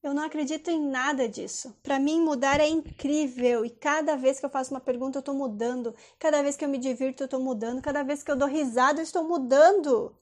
Eu 0.00 0.14
não 0.14 0.22
acredito 0.22 0.70
em 0.70 0.80
nada 0.80 1.28
disso. 1.28 1.76
Para 1.82 1.98
mim, 1.98 2.20
mudar 2.20 2.60
é 2.60 2.68
incrível 2.68 3.64
e 3.64 3.70
cada 3.70 4.16
vez 4.16 4.38
que 4.38 4.46
eu 4.46 4.50
faço 4.50 4.72
uma 4.72 4.80
pergunta, 4.80 5.18
eu 5.18 5.20
estou 5.20 5.34
mudando. 5.34 5.94
Cada 6.18 6.42
vez 6.42 6.56
que 6.56 6.64
eu 6.64 6.68
me 6.68 6.78
divirto, 6.78 7.22
eu 7.22 7.26
estou 7.26 7.40
mudando. 7.40 7.82
Cada 7.82 8.04
vez 8.04 8.22
que 8.22 8.30
eu 8.30 8.36
dou 8.36 8.48
risada, 8.48 9.00
eu 9.00 9.04
estou 9.04 9.24
mudando. 9.24 10.16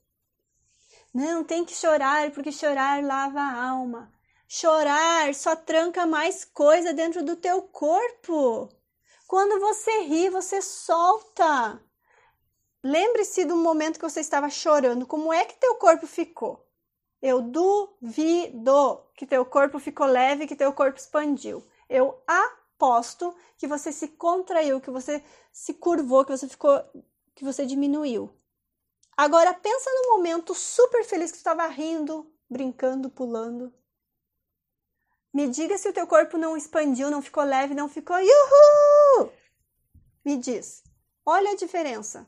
Não 1.13 1.45
tem 1.45 1.65
que 1.65 1.75
chorar, 1.75 2.31
porque 2.31 2.53
chorar 2.53 3.03
lava 3.03 3.41
a 3.41 3.69
alma. 3.71 4.11
Chorar 4.49 5.35
só 5.35 5.55
tranca 5.57 6.07
mais 6.07 6.45
coisa 6.45 6.93
dentro 6.95 7.23
do 7.25 7.37
teu 7.37 7.63
corpo. 7.63 8.69
Quando 9.31 9.61
você 9.61 10.01
ri, 10.01 10.29
você 10.29 10.61
solta. 10.61 11.81
Lembre-se 12.83 13.45
do 13.45 13.55
momento 13.55 13.97
que 13.97 14.05
você 14.11 14.19
estava 14.19 14.51
chorando. 14.51 15.07
Como 15.07 15.33
é 15.33 15.45
que 15.45 15.55
teu 15.55 15.77
corpo 15.77 16.05
ficou? 16.05 16.69
Eu 17.23 17.41
duvido 17.41 19.01
que 19.15 19.25
teu 19.25 19.47
corpo 19.47 19.79
ficou 19.79 20.09
leve, 20.09 20.49
que 20.49 20.57
teu 20.57 20.73
corpo 20.73 20.99
expandiu. 20.99 21.65
Eu 21.89 22.21
aposto 22.27 23.33
que 23.57 23.69
você 23.69 23.93
se 23.93 24.09
contraiu, 24.09 24.81
que 24.81 24.91
você 24.91 25.23
se 25.53 25.75
curvou, 25.75 26.25
que 26.25 26.37
você 26.37 26.49
ficou, 26.49 26.83
que 27.33 27.45
você 27.45 27.65
diminuiu. 27.65 28.35
Agora 29.17 29.55
pensa 29.55 29.89
no 29.93 30.17
momento 30.17 30.57
super 30.57 31.05
feliz 31.05 31.31
que 31.31 31.37
tu 31.37 31.43
estava 31.43 31.69
rindo, 31.69 32.29
brincando, 32.51 33.09
pulando. 33.09 33.73
Me 35.33 35.47
diga 35.47 35.79
se 35.79 35.89
o 35.89 35.93
teu 35.93 36.09
corpo 36.09 36.37
não 36.37 36.57
expandiu, 36.57 37.13
não 37.13 37.23
ficou 37.23 37.45
leve, 37.45 37.77
não 37.77 37.89
ficou! 37.89 38.17
Me 40.25 40.37
diz. 40.37 40.83
Olha 41.25 41.53
a 41.53 41.57
diferença. 41.57 42.27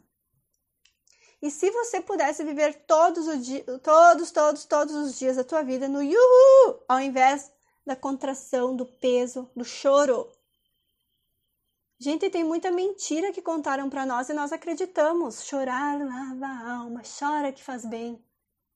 E 1.40 1.50
se 1.50 1.70
você 1.70 2.00
pudesse 2.00 2.44
viver 2.44 2.84
todos 2.86 3.26
os 3.26 3.44
dias, 3.44 3.64
todos, 3.82 4.30
todos, 4.30 4.64
todos 4.64 4.94
os 4.94 5.18
dias 5.18 5.36
da 5.36 5.44
tua 5.44 5.62
vida 5.62 5.88
no 5.88 6.00
yuhu, 6.00 6.84
ao 6.88 7.00
invés 7.00 7.50
da 7.84 7.96
contração, 7.96 8.76
do 8.76 8.86
peso, 8.86 9.50
do 9.56 9.64
choro. 9.64 10.30
Gente, 11.98 12.30
tem 12.30 12.44
muita 12.44 12.70
mentira 12.70 13.32
que 13.32 13.42
contaram 13.42 13.90
para 13.90 14.06
nós 14.06 14.28
e 14.28 14.32
nós 14.32 14.52
acreditamos. 14.52 15.44
Chorar 15.44 15.98
lava 15.98 16.46
a 16.46 16.72
alma, 16.74 17.02
chora 17.02 17.52
que 17.52 17.62
faz 17.62 17.84
bem. 17.84 18.24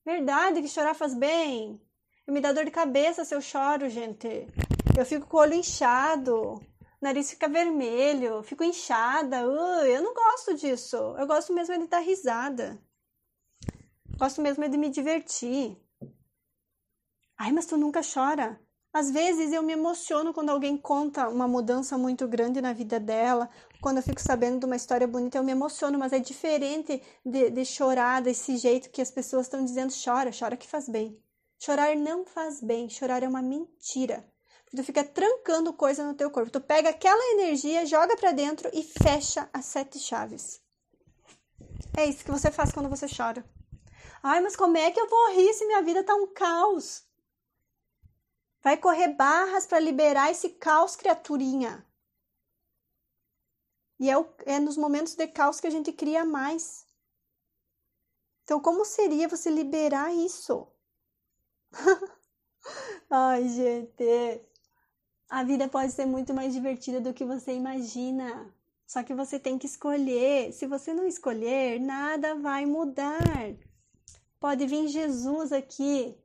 Verdade 0.05 0.61
que 0.61 0.67
chorar 0.67 0.93
faz 0.93 1.13
bem. 1.13 1.81
Eu 2.25 2.33
me 2.33 2.41
dá 2.41 2.51
dor 2.51 2.65
de 2.65 2.71
cabeça 2.71 3.23
se 3.23 3.33
eu 3.33 3.41
choro, 3.41 3.89
gente. 3.89 4.47
Eu 4.97 5.05
fico 5.05 5.25
com 5.25 5.37
o 5.37 5.39
olho 5.39 5.53
inchado 5.53 6.61
nariz 7.01 7.29
fica 7.29 7.47
vermelho, 7.47 8.43
fico 8.43 8.63
inchada. 8.63 9.47
Uh, 9.47 9.85
eu 9.85 10.01
não 10.01 10.13
gosto 10.13 10.55
disso. 10.55 10.97
Eu 11.17 11.27
gosto 11.27 11.53
mesmo 11.53 11.77
de 11.77 11.87
dar 11.87 11.99
risada. 11.99 12.79
Gosto 14.17 14.41
mesmo 14.41 14.67
de 14.67 14.77
me 14.77 14.89
divertir. 14.89 15.77
Ai, 17.37 17.51
mas 17.51 17.67
tu 17.67 17.77
nunca 17.77 18.01
chora. 18.01 18.59
Às 18.91 19.11
vezes 19.11 19.53
eu 19.53 19.61
me 19.61 19.73
emociono 19.73 20.33
quando 20.33 20.49
alguém 20.49 20.75
conta 20.75 21.29
uma 21.29 21.47
mudança 21.47 21.97
muito 21.97 22.27
grande 22.27 22.59
na 22.61 22.73
vida 22.73 22.99
dela. 22.99 23.47
Quando 23.79 23.97
eu 23.97 24.03
fico 24.03 24.19
sabendo 24.19 24.59
de 24.59 24.65
uma 24.65 24.75
história 24.75 25.07
bonita, 25.07 25.37
eu 25.37 25.43
me 25.43 25.51
emociono, 25.51 25.99
mas 25.99 26.13
é 26.13 26.19
diferente 26.19 27.01
de, 27.23 27.51
de 27.51 27.65
chorar 27.65 28.21
desse 28.23 28.57
jeito 28.57 28.89
que 28.89 29.01
as 29.01 29.11
pessoas 29.11 29.45
estão 29.45 29.63
dizendo: 29.63 29.93
chora, 30.03 30.31
chora 30.37 30.57
que 30.57 30.67
faz 30.67 30.89
bem. 30.89 31.21
Chorar 31.59 31.95
não 31.95 32.25
faz 32.25 32.59
bem, 32.59 32.89
chorar 32.89 33.21
é 33.21 33.27
uma 33.27 33.41
mentira 33.41 34.25
tu 34.75 34.83
fica 34.83 35.03
trancando 35.03 35.73
coisa 35.73 36.05
no 36.05 36.13
teu 36.13 36.29
corpo. 36.29 36.51
Tu 36.51 36.61
pega 36.61 36.89
aquela 36.89 37.23
energia, 37.33 37.85
joga 37.85 38.15
para 38.17 38.31
dentro 38.31 38.69
e 38.73 38.83
fecha 38.83 39.49
as 39.53 39.65
sete 39.65 39.99
chaves. 39.99 40.61
É 41.97 42.05
isso 42.05 42.23
que 42.23 42.31
você 42.31 42.51
faz 42.51 42.71
quando 42.71 42.89
você 42.89 43.07
chora. 43.07 43.43
Ai, 44.21 44.41
mas 44.41 44.55
como 44.55 44.77
é 44.77 44.91
que 44.91 44.99
eu 44.99 45.07
vou 45.07 45.31
rir 45.31 45.53
se 45.53 45.65
minha 45.65 45.81
vida 45.81 46.03
tá 46.03 46.13
um 46.13 46.27
caos? 46.27 47.05
Vai 48.61 48.77
correr 48.77 49.09
barras 49.09 49.65
para 49.65 49.79
liberar 49.79 50.31
esse 50.31 50.49
caos, 50.49 50.95
criaturinha. 50.95 51.85
E 53.99 54.09
é, 54.09 54.17
o, 54.17 54.27
é 54.45 54.59
nos 54.59 54.77
momentos 54.77 55.15
de 55.15 55.27
caos 55.27 55.59
que 55.59 55.67
a 55.67 55.71
gente 55.71 55.91
cria 55.91 56.25
mais. 56.25 56.85
Então, 58.43 58.59
como 58.59 58.85
seria 58.85 59.27
você 59.27 59.49
liberar 59.49 60.13
isso? 60.13 60.67
Ai, 63.09 63.47
gente. 63.49 64.46
A 65.29 65.43
vida 65.43 65.67
pode 65.67 65.91
ser 65.91 66.05
muito 66.05 66.33
mais 66.33 66.53
divertida 66.53 67.01
do 67.01 67.13
que 67.13 67.25
você 67.25 67.53
imagina. 67.53 68.53
Só 68.85 69.03
que 69.03 69.13
você 69.13 69.37
tem 69.37 69.57
que 69.57 69.65
escolher. 69.65 70.53
Se 70.53 70.65
você 70.65 70.93
não 70.93 71.05
escolher, 71.05 71.79
nada 71.79 72.35
vai 72.35 72.65
mudar. 72.65 73.19
Pode 74.39 74.65
vir 74.65 74.87
Jesus 74.87 75.51
aqui 75.51 76.15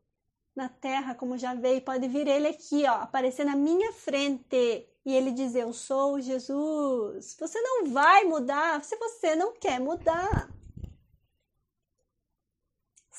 na 0.54 0.68
terra, 0.68 1.14
como 1.14 1.38
já 1.38 1.54
veio, 1.54 1.80
pode 1.80 2.06
vir 2.08 2.28
ele 2.28 2.46
aqui, 2.46 2.84
ó, 2.86 2.96
aparecer 2.96 3.44
na 3.44 3.56
minha 3.56 3.90
frente 3.92 4.86
e 5.04 5.12
ele 5.12 5.32
dizer: 5.32 5.62
Eu 5.62 5.72
sou 5.72 6.20
Jesus. 6.20 7.36
Você 7.40 7.60
não 7.60 7.86
vai 7.86 8.24
mudar 8.24 8.84
se 8.84 8.96
você 8.96 9.34
não 9.34 9.52
quer 9.54 9.80
mudar 9.80 10.48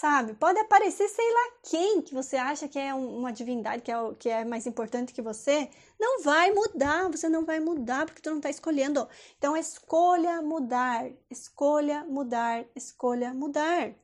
sabe? 0.03 0.33
Pode 0.33 0.59
aparecer 0.59 1.07
sei 1.07 1.33
lá 1.33 1.51
quem 1.63 2.01
que 2.01 2.13
você 2.13 2.35
acha 2.35 2.67
que 2.67 2.77
é 2.77 2.93
uma 2.93 3.31
divindade, 3.31 3.81
que 3.81 3.89
é, 3.89 3.95
que 4.19 4.27
é 4.27 4.43
mais 4.43 4.67
importante 4.67 5.13
que 5.13 5.21
você. 5.21 5.69
Não 5.97 6.21
vai 6.21 6.51
mudar, 6.51 7.09
você 7.09 7.29
não 7.29 7.45
vai 7.45 7.61
mudar 7.61 8.05
porque 8.05 8.21
tu 8.21 8.29
não 8.29 8.37
está 8.37 8.49
escolhendo. 8.49 9.07
Então, 9.37 9.55
escolha 9.55 10.41
mudar, 10.41 11.09
escolha 11.31 12.03
mudar, 12.03 12.65
escolha 12.75 13.33
mudar. 13.33 13.95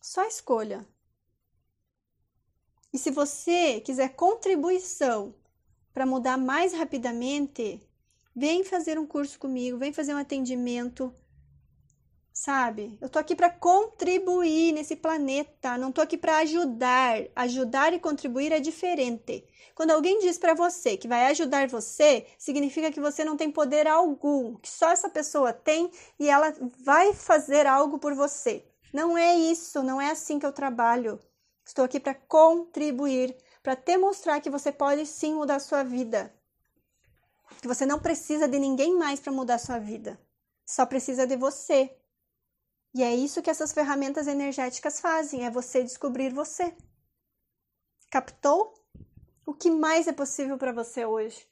Só 0.00 0.24
escolha. 0.26 0.86
E 2.90 2.96
se 2.96 3.10
você 3.10 3.82
quiser 3.82 4.16
contribuição 4.16 5.34
para 5.92 6.06
mudar 6.06 6.38
mais 6.38 6.72
rapidamente, 6.72 7.86
vem 8.34 8.64
fazer 8.64 8.98
um 8.98 9.06
curso 9.06 9.38
comigo, 9.38 9.76
vem 9.76 9.92
fazer 9.92 10.14
um 10.14 10.18
atendimento 10.18 11.14
sabe? 12.38 12.96
Eu 13.00 13.08
tô 13.08 13.18
aqui 13.18 13.34
para 13.34 13.50
contribuir 13.50 14.70
nesse 14.70 14.94
planeta, 14.94 15.76
não 15.76 15.90
tô 15.90 16.00
aqui 16.00 16.16
para 16.16 16.38
ajudar. 16.38 17.16
Ajudar 17.34 17.92
e 17.92 17.98
contribuir 17.98 18.52
é 18.52 18.60
diferente. 18.60 19.44
Quando 19.74 19.90
alguém 19.90 20.20
diz 20.20 20.38
para 20.38 20.54
você 20.54 20.96
que 20.96 21.08
vai 21.08 21.26
ajudar 21.26 21.66
você, 21.66 22.26
significa 22.38 22.92
que 22.92 23.00
você 23.00 23.24
não 23.24 23.36
tem 23.36 23.50
poder 23.50 23.88
algum, 23.88 24.54
que 24.54 24.70
só 24.70 24.90
essa 24.90 25.08
pessoa 25.08 25.52
tem 25.52 25.90
e 26.16 26.30
ela 26.30 26.54
vai 26.78 27.12
fazer 27.12 27.66
algo 27.66 27.98
por 27.98 28.14
você. 28.14 28.64
Não 28.92 29.18
é 29.18 29.34
isso, 29.34 29.82
não 29.82 30.00
é 30.00 30.12
assim 30.12 30.38
que 30.38 30.46
eu 30.46 30.52
trabalho. 30.52 31.18
Estou 31.66 31.84
aqui 31.84 31.98
para 31.98 32.14
contribuir, 32.14 33.36
para 33.64 33.74
demonstrar 33.74 34.40
que 34.40 34.48
você 34.48 34.70
pode 34.70 35.04
sim 35.06 35.34
mudar 35.34 35.56
a 35.56 35.60
sua 35.60 35.82
vida. 35.82 36.32
Que 37.60 37.66
você 37.66 37.84
não 37.84 37.98
precisa 37.98 38.46
de 38.46 38.60
ninguém 38.60 38.94
mais 38.96 39.18
para 39.18 39.32
mudar 39.32 39.56
a 39.56 39.58
sua 39.58 39.80
vida. 39.80 40.16
Só 40.64 40.86
precisa 40.86 41.26
de 41.26 41.36
você. 41.36 41.98
E 42.94 43.02
é 43.02 43.14
isso 43.14 43.42
que 43.42 43.50
essas 43.50 43.72
ferramentas 43.72 44.26
energéticas 44.26 45.00
fazem, 45.00 45.44
é 45.44 45.50
você 45.50 45.82
descobrir 45.82 46.32
você. 46.32 46.74
Captou? 48.10 48.74
O 49.44 49.54
que 49.54 49.70
mais 49.70 50.06
é 50.08 50.12
possível 50.12 50.56
para 50.58 50.72
você 50.72 51.04
hoje? 51.04 51.46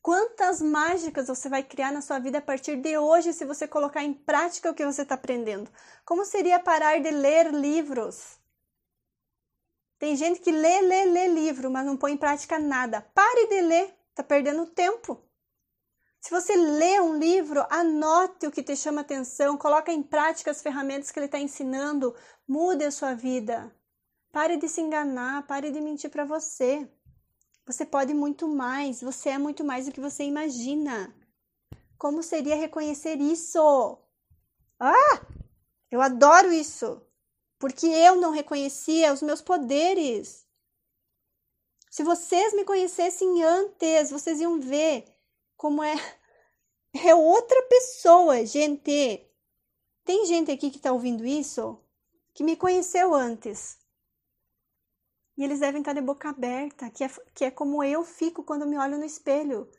Quantas 0.00 0.62
mágicas 0.62 1.26
você 1.26 1.48
vai 1.48 1.62
criar 1.62 1.92
na 1.92 2.00
sua 2.00 2.18
vida 2.18 2.38
a 2.38 2.42
partir 2.42 2.76
de 2.76 2.96
hoje 2.96 3.32
se 3.32 3.44
você 3.44 3.68
colocar 3.68 4.02
em 4.02 4.14
prática 4.14 4.70
o 4.70 4.74
que 4.74 4.84
você 4.84 5.02
está 5.02 5.14
aprendendo? 5.14 5.70
Como 6.04 6.24
seria 6.24 6.58
parar 6.58 6.98
de 7.00 7.10
ler 7.10 7.52
livros? 7.52 8.38
Tem 9.98 10.16
gente 10.16 10.40
que 10.40 10.52
lê, 10.52 10.80
lê, 10.80 11.04
lê 11.04 11.26
livro, 11.28 11.70
mas 11.70 11.84
não 11.84 11.96
põe 11.96 12.12
em 12.12 12.16
prática 12.16 12.58
nada. 12.58 13.02
Pare 13.14 13.48
de 13.48 13.60
ler, 13.60 13.94
está 14.10 14.22
perdendo 14.22 14.66
tempo. 14.66 15.20
Se 16.20 16.30
você 16.30 16.56
lê 16.56 17.00
um 17.00 17.16
livro, 17.16 17.64
anote 17.70 18.46
o 18.46 18.50
que 18.50 18.62
te 18.62 18.76
chama 18.76 19.02
atenção, 19.02 19.56
coloque 19.56 19.90
em 19.90 20.02
prática 20.02 20.50
as 20.50 20.60
ferramentas 20.60 21.10
que 21.10 21.18
ele 21.18 21.26
está 21.26 21.38
ensinando, 21.38 22.14
mude 22.46 22.84
a 22.84 22.90
sua 22.90 23.14
vida. 23.14 23.72
Pare 24.32 24.56
de 24.56 24.68
se 24.68 24.80
enganar, 24.80 25.46
pare 25.46 25.70
de 25.70 25.80
mentir 25.80 26.10
para 26.10 26.24
você. 26.24 26.88
Você 27.66 27.86
pode 27.86 28.12
muito 28.14 28.48
mais, 28.48 29.00
você 29.00 29.30
é 29.30 29.38
muito 29.38 29.64
mais 29.64 29.86
do 29.86 29.92
que 29.92 30.00
você 30.00 30.24
imagina. 30.24 31.14
Como 31.96 32.22
seria 32.22 32.56
reconhecer 32.56 33.20
isso? 33.20 33.98
Ah! 34.78 35.26
Eu 35.90 36.00
adoro 36.00 36.52
isso! 36.52 37.02
Porque 37.58 37.86
eu 37.86 38.16
não 38.16 38.30
reconhecia 38.30 39.12
os 39.12 39.22
meus 39.22 39.40
poderes. 39.40 40.46
Se 41.90 42.02
vocês 42.02 42.52
me 42.54 42.64
conhecessem 42.64 43.42
antes, 43.42 44.10
vocês 44.10 44.40
iam 44.40 44.60
ver 44.60 45.17
como 45.58 45.82
é 45.82 45.94
É 46.94 47.14
outra 47.14 47.62
pessoa, 47.64 48.46
gente. 48.46 49.30
Tem 50.04 50.24
gente 50.24 50.50
aqui 50.50 50.70
que 50.70 50.78
está 50.78 50.90
ouvindo 50.90 51.26
isso 51.26 51.78
que 52.32 52.42
me 52.42 52.56
conheceu 52.56 53.14
antes. 53.14 53.78
E 55.36 55.44
eles 55.44 55.60
devem 55.60 55.80
estar 55.80 55.92
de 55.92 56.00
boca 56.00 56.30
aberta, 56.30 56.90
que 56.90 57.04
é, 57.04 57.08
que 57.34 57.44
é 57.44 57.50
como 57.50 57.84
eu 57.84 58.04
fico 58.04 58.42
quando 58.42 58.66
me 58.66 58.78
olho 58.78 58.96
no 58.96 59.04
espelho. 59.04 59.70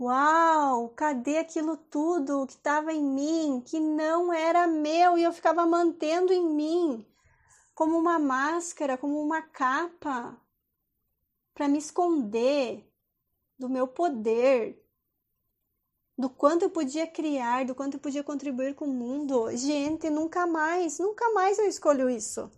Uau, 0.00 0.90
cadê 0.90 1.38
aquilo 1.38 1.76
tudo 1.76 2.46
que 2.46 2.52
estava 2.52 2.92
em 2.92 3.02
mim, 3.02 3.60
que 3.66 3.80
não 3.80 4.32
era 4.32 4.66
meu 4.66 5.18
e 5.18 5.24
eu 5.24 5.32
ficava 5.32 5.66
mantendo 5.66 6.32
em 6.32 6.48
mim, 6.48 7.06
como 7.74 7.98
uma 7.98 8.18
máscara, 8.18 8.96
como 8.96 9.20
uma 9.20 9.42
capa, 9.42 10.40
para 11.52 11.68
me 11.68 11.78
esconder 11.78 12.87
do 13.58 13.68
meu 13.68 13.88
poder, 13.88 14.80
do 16.16 16.30
quanto 16.30 16.62
eu 16.62 16.70
podia 16.70 17.06
criar, 17.06 17.64
do 17.64 17.74
quanto 17.74 17.94
eu 17.94 18.00
podia 18.00 18.22
contribuir 18.22 18.74
com 18.74 18.86
o 18.86 18.94
mundo. 18.94 19.54
Gente, 19.56 20.10
nunca 20.10 20.46
mais, 20.46 20.98
nunca 20.98 21.30
mais 21.32 21.58
eu 21.58 21.66
escolho 21.66 22.08
isso. 22.08 22.50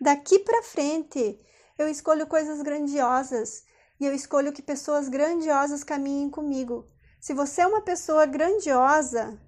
Daqui 0.00 0.38
para 0.38 0.62
frente, 0.62 1.38
eu 1.78 1.88
escolho 1.88 2.26
coisas 2.26 2.62
grandiosas 2.62 3.64
e 3.98 4.06
eu 4.06 4.14
escolho 4.14 4.52
que 4.52 4.62
pessoas 4.62 5.08
grandiosas 5.08 5.84
caminhem 5.84 6.30
comigo. 6.30 6.86
Se 7.20 7.34
você 7.34 7.62
é 7.62 7.66
uma 7.66 7.82
pessoa 7.82 8.26
grandiosa 8.26 9.38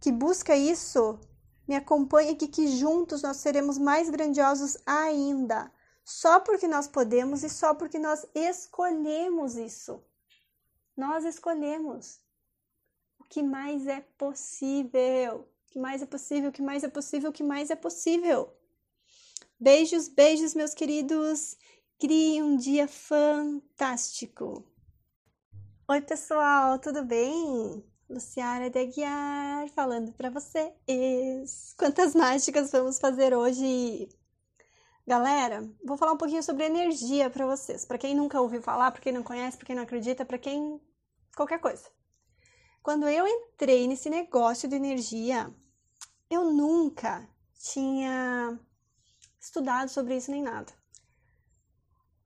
que 0.00 0.10
busca 0.10 0.56
isso, 0.56 1.18
me 1.66 1.74
acompanhe 1.74 2.30
aqui 2.30 2.48
que 2.48 2.68
juntos 2.68 3.22
nós 3.22 3.36
seremos 3.36 3.76
mais 3.76 4.08
grandiosos 4.08 4.78
ainda. 4.86 5.70
Só 6.04 6.40
porque 6.40 6.66
nós 6.66 6.88
podemos 6.88 7.42
e 7.42 7.50
só 7.50 7.74
porque 7.74 7.98
nós 7.98 8.24
escolhemos 8.34 9.56
isso. 9.56 10.02
Nós 10.98 11.24
escolhemos. 11.24 12.18
O 13.20 13.24
que 13.24 13.40
mais 13.40 13.86
é 13.86 14.00
possível? 14.18 15.48
O 15.68 15.72
que 15.72 15.78
mais 15.78 16.02
é 16.02 16.06
possível? 16.06 16.50
O 16.50 16.52
que 16.52 16.60
mais 16.60 16.82
é 16.82 16.88
possível? 16.88 17.30
O 17.30 17.32
que 17.32 17.44
mais 17.44 17.70
é 17.70 17.76
possível? 17.76 18.52
Beijos, 19.60 20.08
beijos, 20.08 20.54
meus 20.54 20.74
queridos. 20.74 21.56
Crie 22.00 22.42
um 22.42 22.56
dia 22.56 22.88
fantástico. 22.88 24.68
Oi, 25.86 26.00
pessoal, 26.00 26.80
tudo 26.80 27.04
bem? 27.04 27.84
Luciana 28.10 28.68
de 28.68 28.80
Aguiar 28.80 29.68
falando 29.68 30.12
para 30.14 30.30
vocês. 30.30 31.76
Quantas 31.78 32.12
mágicas 32.12 32.72
vamos 32.72 32.98
fazer 32.98 33.32
hoje? 33.36 34.08
Galera, 35.06 35.66
vou 35.84 35.96
falar 35.96 36.12
um 36.12 36.18
pouquinho 36.18 36.42
sobre 36.42 36.64
energia 36.64 37.30
para 37.30 37.46
vocês. 37.46 37.84
Para 37.84 37.98
quem 37.98 38.16
nunca 38.16 38.40
ouviu 38.40 38.60
falar, 38.60 38.90
para 38.90 39.00
quem 39.00 39.12
não 39.12 39.22
conhece, 39.22 39.56
para 39.56 39.66
quem 39.66 39.76
não 39.76 39.84
acredita, 39.84 40.24
para 40.24 40.38
quem 40.38 40.80
qualquer 41.38 41.60
coisa. 41.60 41.84
Quando 42.82 43.08
eu 43.08 43.26
entrei 43.26 43.86
nesse 43.86 44.10
negócio 44.10 44.68
de 44.68 44.74
energia, 44.74 45.54
eu 46.28 46.52
nunca 46.52 47.28
tinha 47.72 48.58
estudado 49.40 49.88
sobre 49.88 50.16
isso 50.16 50.30
nem 50.30 50.42
nada. 50.42 50.72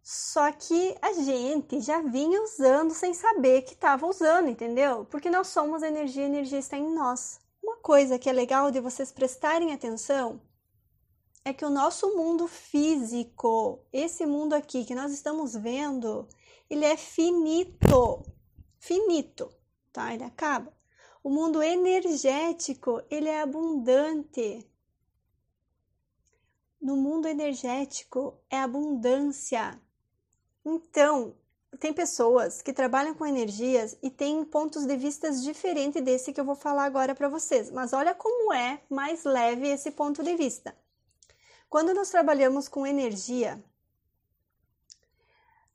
Só 0.02 0.50
que 0.50 0.96
a 1.00 1.12
gente 1.12 1.80
já 1.80 2.00
vinha 2.00 2.42
usando 2.42 2.92
sem 2.92 3.14
saber 3.14 3.62
que 3.62 3.74
estava 3.74 4.06
usando, 4.06 4.48
entendeu? 4.48 5.04
Porque 5.04 5.30
nós 5.30 5.48
somos 5.48 5.82
energia, 5.82 6.24
a 6.24 6.26
energia 6.26 6.58
está 6.58 6.76
em 6.76 6.92
nós. 6.92 7.38
Uma 7.62 7.76
coisa 7.76 8.18
que 8.18 8.28
é 8.28 8.32
legal 8.32 8.70
de 8.72 8.80
vocês 8.80 9.12
prestarem 9.12 9.72
atenção 9.72 10.40
é 11.44 11.52
que 11.52 11.64
o 11.64 11.70
nosso 11.70 12.16
mundo 12.16 12.48
físico, 12.48 13.84
esse 13.92 14.26
mundo 14.26 14.54
aqui 14.54 14.84
que 14.84 14.94
nós 14.94 15.12
estamos 15.12 15.54
vendo, 15.54 16.28
ele 16.68 16.84
é 16.84 16.96
finito. 16.96 18.24
Finito, 18.82 19.48
tá? 19.92 20.12
Ele 20.12 20.24
acaba. 20.24 20.76
O 21.22 21.30
mundo 21.30 21.62
energético, 21.62 23.00
ele 23.08 23.28
é 23.28 23.40
abundante. 23.40 24.68
No 26.80 26.96
mundo 26.96 27.28
energético 27.28 28.36
é 28.50 28.58
abundância. 28.58 29.80
Então, 30.64 31.32
tem 31.78 31.92
pessoas 31.92 32.60
que 32.60 32.72
trabalham 32.72 33.14
com 33.14 33.24
energias 33.24 33.96
e 34.02 34.10
têm 34.10 34.44
pontos 34.44 34.84
de 34.84 34.96
vista 34.96 35.30
diferentes 35.30 36.02
desse 36.02 36.32
que 36.32 36.40
eu 36.40 36.44
vou 36.44 36.56
falar 36.56 36.84
agora 36.84 37.14
para 37.14 37.28
vocês. 37.28 37.70
Mas 37.70 37.92
olha 37.92 38.16
como 38.16 38.52
é 38.52 38.82
mais 38.90 39.22
leve 39.22 39.68
esse 39.68 39.92
ponto 39.92 40.24
de 40.24 40.34
vista. 40.34 40.76
Quando 41.70 41.94
nós 41.94 42.10
trabalhamos 42.10 42.66
com 42.66 42.84
energia, 42.84 43.62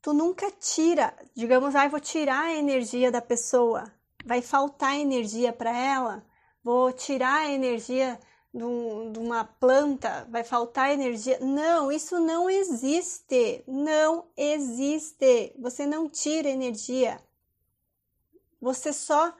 tu 0.02 0.12
nunca 0.12 0.50
tira, 0.50 1.14
digamos, 1.34 1.74
ah, 1.74 1.88
vou 1.88 2.00
tirar 2.00 2.46
a 2.46 2.54
energia 2.54 3.10
da 3.10 3.20
pessoa, 3.20 3.84
vai 4.24 4.42
faltar 4.42 4.98
energia 4.98 5.52
para 5.52 5.76
ela, 5.76 6.24
vou 6.62 6.92
tirar 6.92 7.40
a 7.40 7.50
energia 7.50 8.18
de 8.52 9.18
uma 9.18 9.44
planta, 9.44 10.26
vai 10.30 10.42
faltar 10.42 10.90
energia. 10.92 11.38
Não, 11.40 11.92
isso 11.92 12.18
não 12.18 12.48
existe. 12.48 13.62
Não 13.66 14.26
existe. 14.36 15.54
Você 15.58 15.86
não 15.86 16.08
tira 16.08 16.48
energia. 16.48 17.20
Você 18.60 18.92
só 18.92 19.34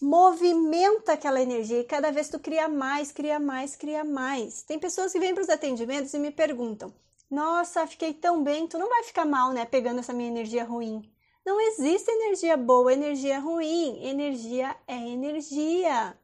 movimenta 0.00 1.12
aquela 1.12 1.40
energia 1.40 1.80
e 1.80 1.84
cada 1.84 2.10
vez 2.10 2.28
tu 2.28 2.38
cria 2.38 2.68
mais, 2.68 3.12
cria 3.12 3.38
mais, 3.38 3.76
cria 3.76 4.04
mais. 4.04 4.62
Tem 4.62 4.78
pessoas 4.78 5.12
que 5.12 5.20
vêm 5.20 5.34
para 5.34 5.42
os 5.42 5.48
atendimentos 5.48 6.12
e 6.12 6.18
me 6.18 6.30
perguntam: 6.30 6.92
Nossa, 7.30 7.86
fiquei 7.86 8.12
tão 8.12 8.42
bem, 8.42 8.66
tu 8.66 8.76
não 8.78 8.88
vai 8.88 9.04
ficar 9.04 9.24
mal, 9.24 9.52
né? 9.52 9.64
Pegando 9.64 10.00
essa 10.00 10.12
minha 10.12 10.28
energia 10.28 10.64
ruim. 10.64 11.10
Não 11.46 11.60
existe 11.60 12.10
energia 12.10 12.56
boa, 12.56 12.92
energia 12.92 13.38
ruim. 13.38 14.04
Energia 14.04 14.76
é 14.86 14.96
energia. 15.08 16.18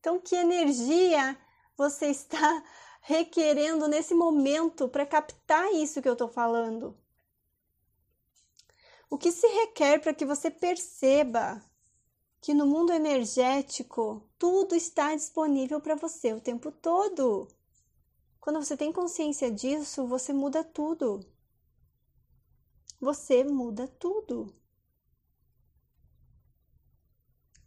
Então, 0.00 0.20
que 0.20 0.36
energia 0.36 1.36
você 1.76 2.06
está 2.08 2.62
requerendo 3.02 3.88
nesse 3.88 4.14
momento 4.14 4.88
para 4.88 5.06
captar 5.06 5.72
isso 5.74 6.02
que 6.02 6.08
eu 6.08 6.14
estou 6.14 6.28
falando? 6.28 6.96
O 9.10 9.18
que 9.18 9.30
se 9.30 9.46
requer 9.46 10.00
para 10.00 10.14
que 10.14 10.24
você 10.24 10.50
perceba 10.50 11.62
que 12.40 12.54
no 12.54 12.66
mundo 12.66 12.92
energético 12.92 14.22
tudo 14.38 14.74
está 14.74 15.14
disponível 15.14 15.80
para 15.80 15.96
você 15.96 16.32
o 16.32 16.40
tempo 16.40 16.72
todo? 16.72 17.48
Quando 18.40 18.62
você 18.62 18.76
tem 18.76 18.92
consciência 18.92 19.50
disso, 19.50 20.06
você 20.06 20.32
muda 20.32 20.64
tudo. 20.64 21.20
Você 23.00 23.44
muda 23.44 23.86
tudo. 23.86 24.54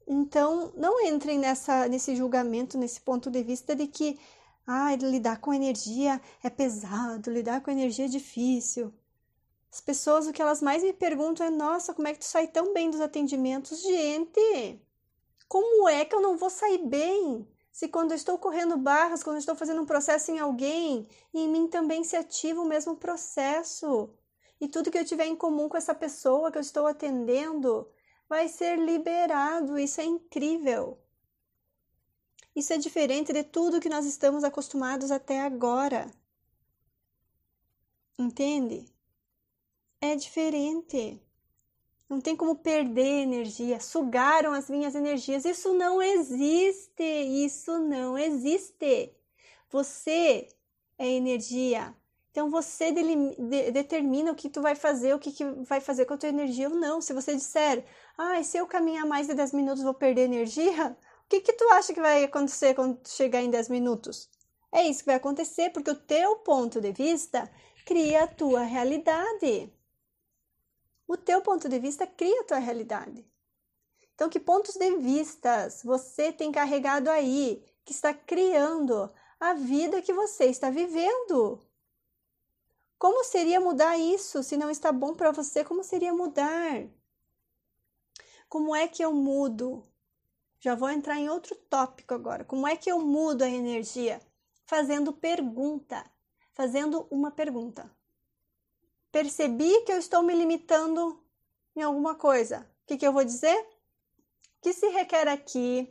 Então, 0.07 0.73
não 0.75 0.99
entrem 1.01 1.39
nessa, 1.39 1.87
nesse 1.87 2.15
julgamento, 2.15 2.77
nesse 2.77 2.99
ponto 3.01 3.31
de 3.31 3.43
vista 3.43 3.75
de 3.75 3.87
que 3.87 4.19
ah, 4.65 4.95
lidar 4.95 5.39
com 5.39 5.53
energia 5.53 6.21
é 6.43 6.49
pesado, 6.49 7.31
lidar 7.31 7.61
com 7.61 7.71
energia 7.71 8.05
é 8.05 8.09
difícil. 8.09 8.93
As 9.71 9.81
pessoas, 9.81 10.27
o 10.27 10.33
que 10.33 10.41
elas 10.41 10.61
mais 10.61 10.83
me 10.83 10.93
perguntam 10.93 11.45
é: 11.45 11.49
nossa, 11.49 11.93
como 11.93 12.07
é 12.07 12.13
que 12.13 12.19
tu 12.19 12.25
sai 12.25 12.47
tão 12.47 12.73
bem 12.73 12.89
dos 12.89 13.01
atendimentos? 13.01 13.81
Gente, 13.81 14.81
como 15.47 15.87
é 15.89 16.05
que 16.05 16.15
eu 16.15 16.21
não 16.21 16.37
vou 16.37 16.49
sair 16.49 16.79
bem? 16.85 17.47
Se 17.73 17.87
quando 17.87 18.13
estou 18.13 18.37
correndo 18.37 18.77
barras, 18.77 19.23
quando 19.23 19.39
estou 19.39 19.55
fazendo 19.55 19.81
um 19.81 19.85
processo 19.85 20.29
em 20.31 20.37
alguém, 20.37 21.07
em 21.33 21.49
mim 21.49 21.67
também 21.67 22.03
se 22.03 22.15
ativa 22.15 22.61
o 22.61 22.67
mesmo 22.67 22.95
processo. 22.95 24.13
E 24.61 24.67
tudo 24.67 24.91
que 24.91 24.97
eu 24.97 25.03
tiver 25.03 25.25
em 25.25 25.35
comum 25.35 25.67
com 25.67 25.75
essa 25.75 25.95
pessoa 25.95 26.51
que 26.51 26.59
eu 26.59 26.61
estou 26.61 26.85
atendendo 26.85 27.89
vai 28.29 28.47
ser 28.47 28.77
liberado. 28.77 29.79
Isso 29.79 29.99
é 29.99 30.03
incrível. 30.05 30.99
Isso 32.55 32.71
é 32.71 32.77
diferente 32.77 33.33
de 33.33 33.43
tudo 33.43 33.81
que 33.81 33.89
nós 33.89 34.05
estamos 34.05 34.43
acostumados 34.43 35.09
até 35.09 35.41
agora. 35.41 36.11
Entende? 38.19 38.85
É 39.99 40.15
diferente. 40.15 41.19
Não 42.13 42.21
tem 42.21 42.35
como 42.35 42.55
perder 42.55 43.23
energia. 43.23 43.79
Sugaram 43.79 44.53
as 44.53 44.69
minhas 44.69 44.93
energias. 44.93 45.45
Isso 45.45 45.73
não 45.73 45.99
existe. 45.99 47.03
Isso 47.03 47.79
não 47.79 48.15
existe. 48.15 49.11
Você 49.71 50.47
é 50.97 51.07
energia. 51.07 51.95
Então 52.29 52.51
você 52.51 52.91
de, 52.91 53.71
determina 53.71 54.31
o 54.31 54.35
que 54.35 54.47
tu 54.47 54.61
vai 54.61 54.75
fazer, 54.75 55.15
o 55.15 55.19
que, 55.19 55.31
que 55.31 55.43
vai 55.43 55.81
fazer 55.81 56.05
com 56.05 56.13
a 56.13 56.17
tua 56.17 56.29
energia 56.29 56.69
ou 56.69 56.75
não. 56.75 57.01
Se 57.01 57.13
você 57.13 57.35
disser, 57.35 57.83
ah, 58.15 58.41
se 58.43 58.57
eu 58.57 58.67
caminhar 58.67 59.07
mais 59.07 59.25
de 59.25 59.33
10 59.33 59.53
minutos 59.53 59.83
vou 59.83 59.93
perder 59.93 60.25
energia, 60.25 60.95
o 61.25 61.29
que, 61.29 61.41
que 61.41 61.53
tu 61.53 61.63
acha 61.69 61.93
que 61.93 62.01
vai 62.01 62.23
acontecer 62.23 62.75
quando 62.75 62.99
chegar 63.07 63.41
em 63.41 63.49
10 63.49 63.69
minutos? 63.69 64.29
É 64.71 64.83
isso 64.87 64.99
que 64.99 65.07
vai 65.07 65.15
acontecer, 65.15 65.71
porque 65.71 65.89
o 65.89 65.95
teu 65.95 66.35
ponto 66.37 66.79
de 66.79 66.91
vista 66.91 67.49
cria 67.85 68.23
a 68.23 68.27
tua 68.27 68.61
realidade. 68.61 69.71
O 71.07 71.17
teu 71.17 71.41
ponto 71.41 71.67
de 71.67 71.79
vista 71.79 72.07
cria 72.07 72.41
a 72.41 72.45
tua 72.45 72.57
realidade. 72.57 73.25
Então, 74.15 74.29
que 74.29 74.39
pontos 74.39 74.75
de 74.75 74.97
vistas 74.97 75.81
você 75.83 76.31
tem 76.31 76.51
carregado 76.51 77.09
aí 77.09 77.63
que 77.83 77.91
está 77.91 78.13
criando 78.13 79.11
a 79.39 79.53
vida 79.53 80.01
que 80.01 80.13
você 80.13 80.45
está 80.45 80.69
vivendo? 80.69 81.59
Como 82.97 83.23
seria 83.23 83.59
mudar 83.59 83.97
isso? 83.97 84.41
Se 84.43 84.55
não 84.55 84.69
está 84.69 84.91
bom 84.91 85.13
para 85.13 85.31
você, 85.31 85.63
como 85.63 85.83
seria 85.83 86.13
mudar? 86.13 86.87
Como 88.47 88.75
é 88.75 88.87
que 88.87 89.03
eu 89.03 89.11
mudo? 89.11 89.83
Já 90.59 90.75
vou 90.75 90.89
entrar 90.89 91.19
em 91.19 91.27
outro 91.27 91.55
tópico 91.55 92.13
agora. 92.13 92.45
Como 92.45 92.65
é 92.65 92.77
que 92.77 92.89
eu 92.89 93.01
mudo 93.01 93.41
a 93.41 93.49
energia? 93.49 94.21
Fazendo 94.65 95.11
pergunta, 95.11 96.09
fazendo 96.53 97.05
uma 97.11 97.31
pergunta. 97.31 97.91
Percebi 99.13 99.81
que 99.81 99.91
eu 99.91 99.99
estou 99.99 100.23
me 100.23 100.33
limitando 100.33 101.23
em 101.75 101.83
alguma 101.83 102.15
coisa. 102.15 102.67
O 102.81 102.87
que, 102.87 102.97
que 102.97 103.05
eu 103.05 103.13
vou 103.13 103.23
dizer? 103.23 103.55
O 103.59 104.61
que 104.63 104.73
se 104.73 104.87
requer 104.87 105.27
aqui 105.27 105.87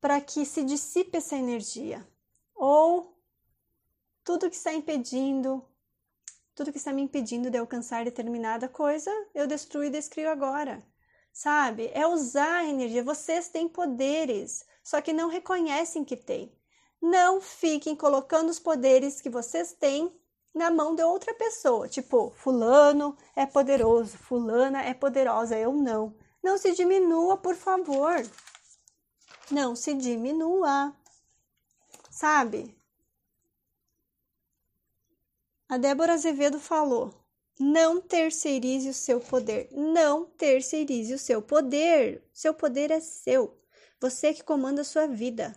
para 0.00 0.20
que 0.20 0.44
se 0.44 0.64
dissipe 0.64 1.18
essa 1.18 1.36
energia? 1.36 2.04
Ou 2.52 3.16
tudo 4.24 4.50
que 4.50 4.56
está 4.56 4.74
impedindo, 4.74 5.64
tudo 6.52 6.72
que 6.72 6.78
está 6.78 6.92
me 6.92 7.02
impedindo 7.02 7.48
de 7.48 7.58
alcançar 7.58 8.04
determinada 8.04 8.68
coisa, 8.68 9.08
eu 9.32 9.46
destruo 9.46 9.84
e 9.84 9.90
descrio 9.90 10.28
agora. 10.28 10.84
Sabe? 11.32 11.92
É 11.94 12.04
usar 12.08 12.56
a 12.56 12.66
energia. 12.66 13.04
Vocês 13.04 13.48
têm 13.48 13.68
poderes, 13.68 14.66
só 14.82 15.00
que 15.00 15.12
não 15.12 15.28
reconhecem 15.28 16.04
que 16.04 16.16
têm. 16.16 16.52
Não 17.00 17.40
fiquem 17.40 17.94
colocando 17.94 18.48
os 18.48 18.58
poderes 18.58 19.20
que 19.20 19.30
vocês 19.30 19.72
têm 19.74 20.12
na 20.54 20.70
mão 20.70 20.94
de 20.94 21.02
outra 21.02 21.34
pessoa. 21.34 21.88
Tipo, 21.88 22.30
fulano 22.36 23.16
é 23.34 23.44
poderoso, 23.44 24.16
fulana 24.16 24.82
é 24.82 24.94
poderosa, 24.94 25.58
eu 25.58 25.72
não. 25.72 26.14
Não 26.42 26.56
se 26.56 26.72
diminua, 26.72 27.36
por 27.36 27.56
favor. 27.56 28.22
Não 29.50 29.74
se 29.74 29.94
diminua. 29.94 30.94
Sabe? 32.10 32.76
A 35.68 35.76
Débora 35.76 36.14
Azevedo 36.14 36.60
falou: 36.60 37.12
não 37.58 38.00
terceirize 38.00 38.88
o 38.88 38.94
seu 38.94 39.20
poder. 39.20 39.68
Não 39.72 40.26
terceirize 40.26 41.14
o 41.14 41.18
seu 41.18 41.40
poder. 41.40 42.22
Seu 42.32 42.52
poder 42.52 42.90
é 42.90 43.00
seu. 43.00 43.56
Você 44.00 44.34
que 44.34 44.42
comanda 44.42 44.80
a 44.80 44.84
sua 44.84 45.06
vida. 45.06 45.54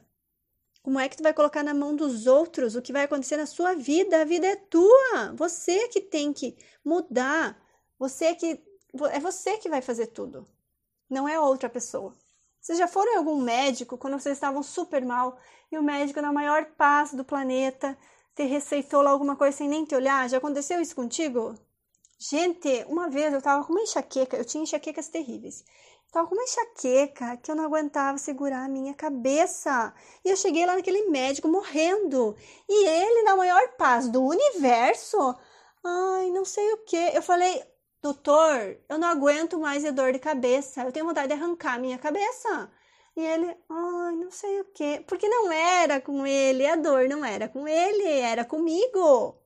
Como 0.87 1.01
é 1.01 1.09
que 1.09 1.17
tu 1.17 1.23
vai 1.23 1.33
colocar 1.33 1.63
na 1.63 1.73
mão 1.73 1.93
dos 1.93 2.27
outros 2.27 2.77
o 2.77 2.81
que 2.81 2.93
vai 2.93 3.03
acontecer 3.03 3.35
na 3.35 3.45
sua 3.45 3.73
vida? 3.73 4.21
A 4.21 4.23
vida 4.23 4.47
é 4.47 4.55
tua. 4.55 5.33
Você 5.35 5.89
que 5.89 5.99
tem 5.99 6.31
que 6.31 6.55
mudar. 6.81 7.61
Você 7.99 8.33
que 8.35 8.63
é 9.11 9.19
você 9.19 9.57
que 9.57 9.67
vai 9.67 9.81
fazer 9.81 10.07
tudo. 10.07 10.47
Não 11.09 11.27
é 11.27 11.37
outra 11.37 11.67
pessoa. 11.67 12.15
Vocês 12.61 12.77
já 12.77 12.87
foram 12.87 13.15
em 13.15 13.17
algum 13.17 13.35
médico 13.35 13.97
quando 13.97 14.17
vocês 14.17 14.37
estavam 14.37 14.63
super 14.63 15.05
mal 15.05 15.37
e 15.69 15.77
o 15.77 15.83
médico 15.83 16.21
na 16.21 16.31
maior 16.31 16.63
paz 16.77 17.13
do 17.13 17.25
planeta 17.25 17.97
te 18.33 18.43
receitou 18.43 19.01
lá 19.01 19.11
alguma 19.11 19.35
coisa 19.35 19.57
sem 19.57 19.67
nem 19.67 19.83
te 19.83 19.93
olhar? 19.93 20.29
Já 20.29 20.37
aconteceu 20.37 20.79
isso 20.79 20.95
contigo? 20.95 21.53
Gente, 22.17 22.85
uma 22.87 23.09
vez 23.09 23.33
eu 23.33 23.41
tava 23.41 23.65
com 23.65 23.73
uma 23.73 23.81
enxaqueca, 23.81 24.37
eu 24.37 24.45
tinha 24.45 24.63
enxaquecas 24.63 25.09
terríveis. 25.09 25.65
Tava 26.17 26.29
com 26.29 26.33
uma 26.33 26.45
enxaqueca 26.45 27.37
que 27.37 27.51
eu 27.51 27.55
não 27.55 27.65
aguentava 27.65 28.17
segurar 28.17 28.65
a 28.65 28.67
minha 28.67 28.91
cabeça. 28.95 29.93
E 30.25 30.29
eu 30.31 30.35
cheguei 30.35 30.65
lá 30.65 30.75
naquele 30.75 31.05
médico 31.11 31.47
morrendo. 31.47 32.35
E 32.67 32.87
ele, 32.87 33.21
na 33.21 33.35
maior 33.35 33.61
paz 33.77 34.09
do 34.09 34.23
universo, 34.23 35.35
ai, 35.85 36.31
não 36.31 36.43
sei 36.43 36.73
o 36.73 36.77
que. 36.77 36.97
Eu 37.13 37.21
falei, 37.21 37.63
doutor, 38.01 38.79
eu 38.89 38.97
não 38.97 39.07
aguento 39.07 39.59
mais 39.59 39.85
a 39.85 39.91
dor 39.91 40.11
de 40.11 40.17
cabeça. 40.17 40.81
Eu 40.81 40.91
tenho 40.91 41.05
vontade 41.05 41.27
de 41.27 41.35
arrancar 41.35 41.75
a 41.75 41.79
minha 41.79 41.99
cabeça. 41.99 42.71
E 43.15 43.21
ele, 43.23 43.55
ai, 43.69 44.15
não 44.15 44.31
sei 44.31 44.61
o 44.61 44.65
que. 44.73 45.01
Porque 45.01 45.29
não 45.29 45.51
era 45.51 46.01
com 46.01 46.25
ele, 46.25 46.65
a 46.65 46.75
dor 46.75 47.07
não 47.07 47.23
era 47.23 47.47
com 47.47 47.67
ele, 47.67 48.07
era 48.07 48.43
comigo. 48.43 49.36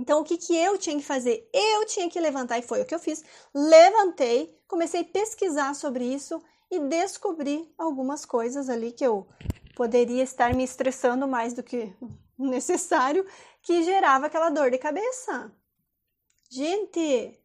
Então, 0.00 0.22
o 0.22 0.24
que, 0.24 0.38
que 0.38 0.56
eu 0.56 0.78
tinha 0.78 0.96
que 0.96 1.04
fazer? 1.04 1.46
Eu 1.52 1.84
tinha 1.84 2.08
que 2.08 2.18
levantar, 2.18 2.58
e 2.58 2.62
foi 2.62 2.80
o 2.80 2.86
que 2.86 2.94
eu 2.94 2.98
fiz. 2.98 3.22
Levantei, 3.54 4.58
comecei 4.66 5.02
a 5.02 5.04
pesquisar 5.04 5.74
sobre 5.74 6.06
isso 6.06 6.42
e 6.70 6.80
descobri 6.80 7.70
algumas 7.76 8.24
coisas 8.24 8.70
ali 8.70 8.92
que 8.92 9.04
eu 9.04 9.28
poderia 9.76 10.22
estar 10.22 10.54
me 10.54 10.64
estressando 10.64 11.28
mais 11.28 11.52
do 11.52 11.62
que 11.62 11.94
necessário, 12.38 13.26
que 13.60 13.82
gerava 13.82 14.24
aquela 14.24 14.48
dor 14.48 14.70
de 14.70 14.78
cabeça. 14.78 15.54
Gente, 16.50 17.38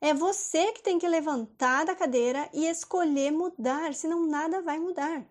é 0.00 0.14
você 0.14 0.70
que 0.70 0.84
tem 0.84 1.00
que 1.00 1.08
levantar 1.08 1.84
da 1.84 1.96
cadeira 1.96 2.48
e 2.52 2.68
escolher 2.68 3.32
mudar, 3.32 3.92
senão 3.92 4.24
nada 4.24 4.62
vai 4.62 4.78
mudar. 4.78 5.26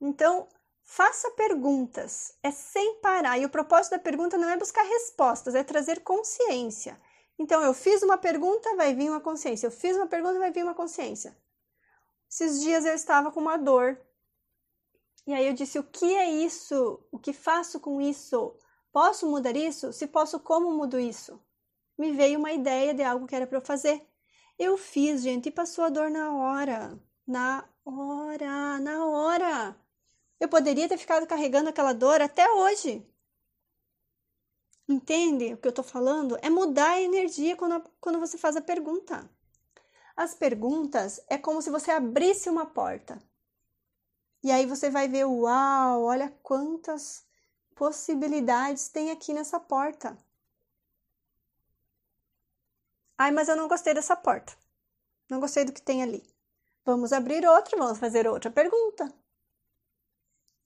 Então, 0.00 0.48
faça 0.86 1.30
perguntas, 1.32 2.32
é 2.42 2.50
sem 2.50 2.94
parar. 3.00 3.36
E 3.38 3.44
o 3.44 3.50
propósito 3.50 3.90
da 3.90 3.98
pergunta 3.98 4.38
não 4.38 4.48
é 4.48 4.56
buscar 4.56 4.82
respostas, 4.82 5.54
é 5.54 5.62
trazer 5.62 6.00
consciência. 6.00 6.98
Então, 7.38 7.62
eu 7.62 7.74
fiz 7.74 8.02
uma 8.02 8.16
pergunta, 8.16 8.74
vai 8.76 8.94
vir 8.94 9.10
uma 9.10 9.20
consciência. 9.20 9.66
Eu 9.66 9.70
fiz 9.70 9.94
uma 9.94 10.06
pergunta, 10.06 10.38
vai 10.38 10.50
vir 10.50 10.62
uma 10.62 10.74
consciência. 10.74 11.36
Esses 12.30 12.62
dias 12.62 12.86
eu 12.86 12.94
estava 12.94 13.30
com 13.30 13.40
uma 13.40 13.58
dor. 13.58 14.00
E 15.26 15.34
aí 15.34 15.46
eu 15.46 15.52
disse: 15.52 15.78
o 15.78 15.84
que 15.84 16.16
é 16.16 16.30
isso? 16.30 17.06
O 17.12 17.18
que 17.18 17.34
faço 17.34 17.78
com 17.78 18.00
isso? 18.00 18.56
Posso 18.90 19.28
mudar 19.28 19.54
isso? 19.54 19.92
Se 19.92 20.06
posso, 20.06 20.40
como 20.40 20.70
mudo 20.72 20.98
isso? 20.98 21.38
me 21.98 22.12
veio 22.12 22.38
uma 22.38 22.52
ideia 22.52 22.92
de 22.92 23.02
algo 23.02 23.26
que 23.26 23.34
era 23.34 23.46
para 23.46 23.58
eu 23.58 23.62
fazer. 23.62 24.06
Eu 24.58 24.76
fiz, 24.76 25.22
gente, 25.22 25.48
e 25.48 25.52
passou 25.52 25.84
a 25.84 25.88
dor 25.88 26.10
na 26.10 26.34
hora. 26.34 26.98
Na 27.26 27.64
hora, 27.84 28.78
na 28.80 29.06
hora. 29.06 29.76
Eu 30.38 30.48
poderia 30.48 30.88
ter 30.88 30.98
ficado 30.98 31.26
carregando 31.26 31.68
aquela 31.68 31.92
dor 31.92 32.20
até 32.20 32.48
hoje. 32.50 33.06
Entende 34.88 35.54
o 35.54 35.56
que 35.56 35.66
eu 35.66 35.70
estou 35.70 35.84
falando? 35.84 36.38
É 36.42 36.48
mudar 36.48 36.90
a 36.92 37.00
energia 37.00 37.56
quando, 37.56 37.82
quando 38.00 38.20
você 38.20 38.38
faz 38.38 38.56
a 38.56 38.60
pergunta. 38.60 39.28
As 40.16 40.34
perguntas 40.34 41.20
é 41.28 41.36
como 41.36 41.60
se 41.60 41.70
você 41.70 41.90
abrisse 41.90 42.48
uma 42.48 42.66
porta. 42.66 43.20
E 44.42 44.50
aí 44.50 44.64
você 44.64 44.88
vai 44.88 45.08
ver, 45.08 45.24
uau, 45.24 46.04
olha 46.04 46.30
quantas 46.42 47.26
possibilidades 47.74 48.88
tem 48.88 49.10
aqui 49.10 49.32
nessa 49.32 49.58
porta. 49.58 50.16
Ai, 53.18 53.32
mas 53.32 53.48
eu 53.48 53.56
não 53.56 53.68
gostei 53.68 53.92
dessa 53.92 54.14
porta. 54.14 54.56
Não 55.28 55.40
gostei 55.40 55.64
do 55.64 55.72
que 55.72 55.82
tem 55.82 56.02
ali. 56.02 56.22
Vamos 56.84 57.12
abrir 57.12 57.46
outra, 57.46 57.76
vamos 57.76 57.98
fazer 57.98 58.28
outra 58.28 58.50
pergunta. 58.50 59.12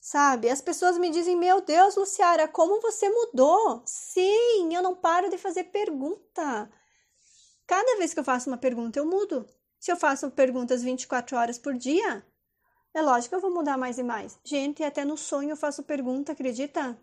Sabe? 0.00 0.48
As 0.48 0.60
pessoas 0.62 0.96
me 0.96 1.10
dizem: 1.10 1.36
Meu 1.36 1.60
Deus, 1.60 1.94
Luciara, 1.96 2.48
como 2.48 2.80
você 2.80 3.08
mudou? 3.10 3.82
Sim, 3.84 4.74
eu 4.74 4.82
não 4.82 4.94
paro 4.94 5.28
de 5.28 5.36
fazer 5.36 5.64
pergunta. 5.64 6.70
Cada 7.66 7.96
vez 7.98 8.14
que 8.14 8.20
eu 8.20 8.24
faço 8.24 8.48
uma 8.48 8.56
pergunta, 8.56 8.98
eu 8.98 9.06
mudo. 9.06 9.46
Se 9.78 9.92
eu 9.92 9.96
faço 9.96 10.30
perguntas 10.30 10.82
24 10.82 11.36
horas 11.36 11.58
por 11.58 11.74
dia, 11.74 12.24
é 12.92 13.02
lógico 13.02 13.30
que 13.30 13.34
eu 13.36 13.40
vou 13.40 13.54
mudar 13.54 13.76
mais 13.78 13.98
e 13.98 14.02
mais. 14.02 14.38
Gente, 14.42 14.82
até 14.82 15.04
no 15.04 15.16
sonho 15.16 15.50
eu 15.50 15.56
faço 15.56 15.82
pergunta, 15.82 16.32
acredita? 16.32 16.98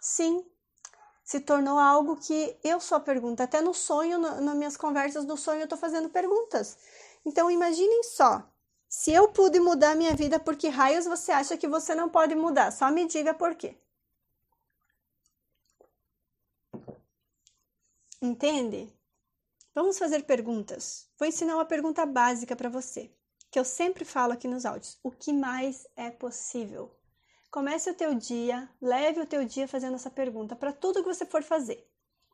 Sim, 0.00 0.44
se 1.22 1.40
tornou 1.40 1.78
algo 1.78 2.16
que 2.16 2.56
eu 2.64 2.80
só 2.80 2.98
pergunto. 2.98 3.42
Até 3.42 3.60
no 3.60 3.74
sonho, 3.74 4.18
no, 4.18 4.40
nas 4.40 4.56
minhas 4.56 4.76
conversas 4.78 5.26
do 5.26 5.36
sonho, 5.36 5.60
eu 5.60 5.64
estou 5.64 5.78
fazendo 5.78 6.08
perguntas. 6.08 6.78
Então, 7.24 7.50
imaginem 7.50 8.02
só. 8.02 8.42
Se 8.88 9.12
eu 9.12 9.28
pude 9.28 9.60
mudar 9.60 9.94
minha 9.94 10.14
vida, 10.14 10.40
por 10.40 10.56
que 10.56 10.68
raios 10.68 11.04
você 11.04 11.30
acha 11.30 11.56
que 11.58 11.68
você 11.68 11.94
não 11.94 12.08
pode 12.08 12.34
mudar? 12.34 12.70
Só 12.72 12.90
me 12.90 13.06
diga 13.06 13.34
por 13.34 13.54
quê. 13.54 13.76
Entende? 18.20 18.92
Vamos 19.74 19.98
fazer 19.98 20.24
perguntas. 20.24 21.06
Vou 21.18 21.28
ensinar 21.28 21.54
uma 21.54 21.64
pergunta 21.66 22.04
básica 22.06 22.56
para 22.56 22.68
você, 22.68 23.12
que 23.50 23.58
eu 23.58 23.64
sempre 23.64 24.04
falo 24.04 24.32
aqui 24.32 24.48
nos 24.48 24.64
áudios. 24.64 24.98
O 25.02 25.10
que 25.10 25.32
mais 25.32 25.86
é 25.94 26.10
possível? 26.10 26.90
Comece 27.50 27.90
o 27.90 27.94
teu 27.94 28.14
dia, 28.14 28.68
leve 28.80 29.20
o 29.20 29.26
teu 29.26 29.44
dia 29.44 29.68
fazendo 29.68 29.94
essa 29.94 30.10
pergunta 30.10 30.56
para 30.56 30.72
tudo 30.72 31.02
que 31.02 31.14
você 31.14 31.26
for 31.26 31.42
fazer. 31.42 31.86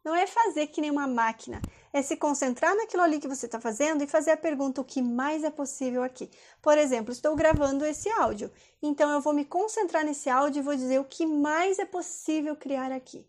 Não 0.04 0.14
é 0.14 0.26
fazer 0.26 0.66
que 0.66 0.82
nem 0.82 0.90
uma 0.90 1.06
máquina, 1.06 1.62
é 1.90 2.02
se 2.02 2.14
concentrar 2.14 2.76
naquilo 2.76 3.02
ali 3.02 3.18
que 3.18 3.26
você 3.26 3.46
está 3.46 3.58
fazendo 3.58 4.02
e 4.02 4.06
fazer 4.06 4.32
a 4.32 4.36
pergunta 4.36 4.80
o 4.80 4.84
que 4.84 5.00
mais 5.00 5.42
é 5.42 5.50
possível 5.50 6.02
aqui. 6.02 6.30
Por 6.60 6.76
exemplo, 6.76 7.10
estou 7.10 7.34
gravando 7.34 7.86
esse 7.86 8.10
áudio, 8.10 8.52
então 8.82 9.10
eu 9.10 9.22
vou 9.22 9.32
me 9.32 9.46
concentrar 9.46 10.04
nesse 10.04 10.28
áudio 10.28 10.60
e 10.60 10.62
vou 10.62 10.76
dizer 10.76 11.00
o 11.00 11.04
que 11.04 11.24
mais 11.24 11.78
é 11.78 11.86
possível 11.86 12.54
criar 12.54 12.92
aqui. 12.92 13.26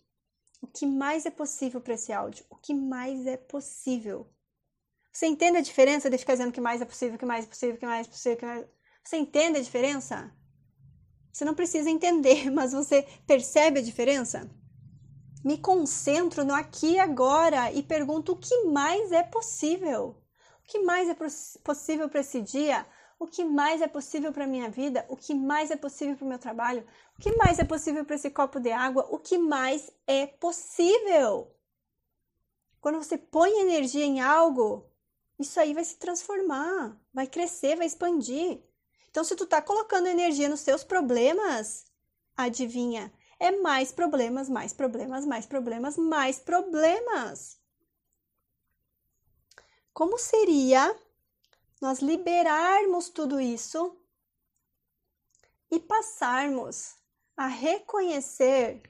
O 0.62 0.68
que 0.68 0.86
mais 0.86 1.26
é 1.26 1.30
possível 1.30 1.80
para 1.80 1.94
esse 1.94 2.12
áudio? 2.12 2.44
O 2.50 2.58
que 2.58 2.74
mais 2.74 3.26
é 3.26 3.38
possível? 3.38 4.28
Você 5.14 5.28
entende 5.28 5.60
a 5.60 5.62
diferença 5.62 6.10
de 6.10 6.18
ficar 6.18 6.34
dizendo 6.34 6.52
que 6.52 6.60
mais 6.60 6.82
é 6.82 6.86
possível, 6.86 7.18
que 7.18 7.26
mais 7.26 7.46
é 7.46 7.48
possível, 7.48 7.78
que 7.78 7.86
mais 7.86 8.06
é 8.06 8.10
possível, 8.10 8.38
que 8.38 8.46
mais... 8.46 8.66
Você 9.02 9.16
entende 9.16 9.60
a 9.60 9.62
diferença? 9.62 10.36
Você 11.32 11.46
não 11.46 11.56
precisa 11.56 11.90
entender, 11.90 12.50
mas 12.52 12.74
você 12.74 13.04
percebe 13.26 13.80
a 13.80 13.84
diferença? 13.84 14.50
Me 15.46 15.60
concentro 15.60 16.44
no 16.44 16.56
aqui 16.56 16.94
e 16.94 17.00
agora 17.00 17.72
e 17.72 17.84
pergunto 17.84 18.32
o 18.32 18.36
que 18.36 18.64
mais 18.64 19.12
é 19.12 19.22
possível. 19.22 20.20
O 20.64 20.68
que 20.68 20.80
mais 20.80 21.08
é 21.08 21.16
possível 21.64 22.10
para 22.10 22.22
esse 22.22 22.42
dia? 22.42 22.84
O 23.20 23.28
que 23.28 23.46
mais 23.46 23.80
é 23.80 23.88
possível 23.88 24.34
para 24.34 24.48
minha 24.48 24.72
vida? 24.72 25.06
O 25.08 25.16
que 25.16 25.36
mais 25.36 25.70
é 25.70 25.76
possível 25.76 26.16
para 26.16 26.26
o 26.26 26.28
meu 26.30 26.40
trabalho? 26.40 26.84
O 27.16 27.22
que 27.22 27.32
mais 27.38 27.60
é 27.60 27.64
possível 27.64 28.04
para 28.04 28.16
esse 28.16 28.32
copo 28.32 28.60
de 28.60 28.72
água? 28.72 29.06
O 29.12 29.20
que 29.20 29.38
mais 29.38 29.92
é 30.08 30.26
possível? 30.26 31.56
Quando 32.82 32.98
você 32.98 33.16
põe 33.16 33.62
energia 33.62 34.04
em 34.04 34.22
algo, 34.22 34.90
isso 35.38 35.60
aí 35.60 35.76
vai 35.76 35.84
se 35.84 35.98
transformar, 35.98 37.00
vai 37.14 37.28
crescer, 37.28 37.76
vai 37.76 37.86
expandir. 37.86 38.64
Então, 39.12 39.24
se 39.24 39.36
tu 39.36 39.46
tá 39.46 39.62
colocando 39.62 40.08
energia 40.08 40.50
nos 40.50 40.62
seus 40.62 40.84
problemas, 40.84 41.86
adivinha, 42.36 43.14
é 43.40 43.52
mais 43.52 43.92
problemas, 43.92 44.50
mais 44.50 44.74
problemas, 44.74 45.26
mais 45.26 45.46
problemas, 45.46 45.98
mais 45.98 46.40
problemas. 46.40 47.60
Como 49.94 50.18
seria 50.18 50.96
nós 51.82 52.00
liberarmos 52.00 53.10
tudo 53.10 53.40
isso 53.40 53.98
e 55.70 55.80
passarmos 55.80 56.96
a 57.36 57.48
reconhecer 57.48 58.82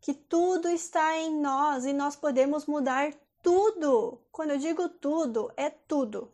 que 0.00 0.12
tudo 0.12 0.68
está 0.68 1.16
em 1.16 1.40
nós 1.40 1.84
e 1.84 1.92
nós 1.92 2.16
podemos 2.16 2.66
mudar 2.66 3.14
tudo. 3.42 4.20
Quando 4.32 4.50
eu 4.50 4.58
digo 4.58 4.88
tudo, 4.88 5.52
é 5.56 5.70
tudo. 5.70 6.32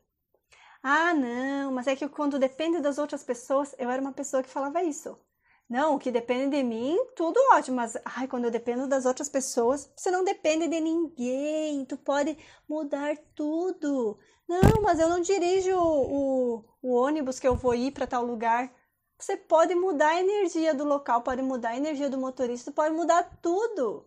Ah, 0.83 1.13
não, 1.13 1.73
mas 1.73 1.87
é 1.87 1.95
que 1.95 2.09
quando 2.09 2.39
depende 2.39 2.81
das 2.81 2.97
outras 2.99 3.23
pessoas, 3.23 3.75
eu 3.79 3.91
era 3.91 4.01
uma 4.01 4.13
pessoa 4.13 4.43
que 4.43 4.49
falava 4.49 4.83
isso. 4.83 5.17
Não, 5.71 5.95
o 5.95 5.99
que 6.01 6.11
depende 6.11 6.57
de 6.57 6.65
mim, 6.65 6.99
tudo 7.15 7.39
ótimo, 7.53 7.77
mas 7.77 7.97
ai, 8.05 8.27
quando 8.27 8.45
eu 8.47 8.51
dependo 8.51 8.89
das 8.89 9.07
outras 9.07 9.29
pessoas, 9.29 9.89
você 9.97 10.11
não 10.11 10.25
depende 10.25 10.67
de 10.67 10.81
ninguém, 10.81 11.85
tu 11.85 11.97
pode 11.97 12.37
mudar 12.69 13.17
tudo. 13.37 14.19
Não, 14.49 14.83
mas 14.83 14.99
eu 14.99 15.09
não 15.09 15.21
dirijo 15.21 15.73
o, 15.77 16.65
o, 16.83 16.93
ônibus 16.93 17.39
que 17.39 17.47
eu 17.47 17.55
vou 17.55 17.73
ir 17.73 17.93
para 17.93 18.05
tal 18.05 18.25
lugar. 18.27 18.75
Você 19.17 19.37
pode 19.37 19.73
mudar 19.77 20.09
a 20.09 20.21
energia 20.21 20.75
do 20.75 20.83
local, 20.85 21.23
pode 21.23 21.41
mudar 21.41 21.71
a 21.71 21.77
energia 21.77 22.11
do 22.11 22.19
motorista, 22.19 22.73
pode 22.73 22.93
mudar 22.93 23.39
tudo. 23.41 24.05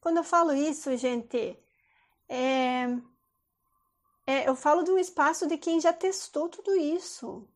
Quando 0.00 0.16
eu 0.16 0.24
falo 0.24 0.52
isso, 0.52 0.96
gente, 0.96 1.56
é, 2.28 2.86
é, 4.26 4.48
eu 4.48 4.56
falo 4.56 4.82
de 4.82 4.90
um 4.90 4.98
espaço 4.98 5.46
de 5.46 5.56
quem 5.56 5.80
já 5.80 5.92
testou 5.92 6.48
tudo 6.48 6.74
isso. 6.74 7.48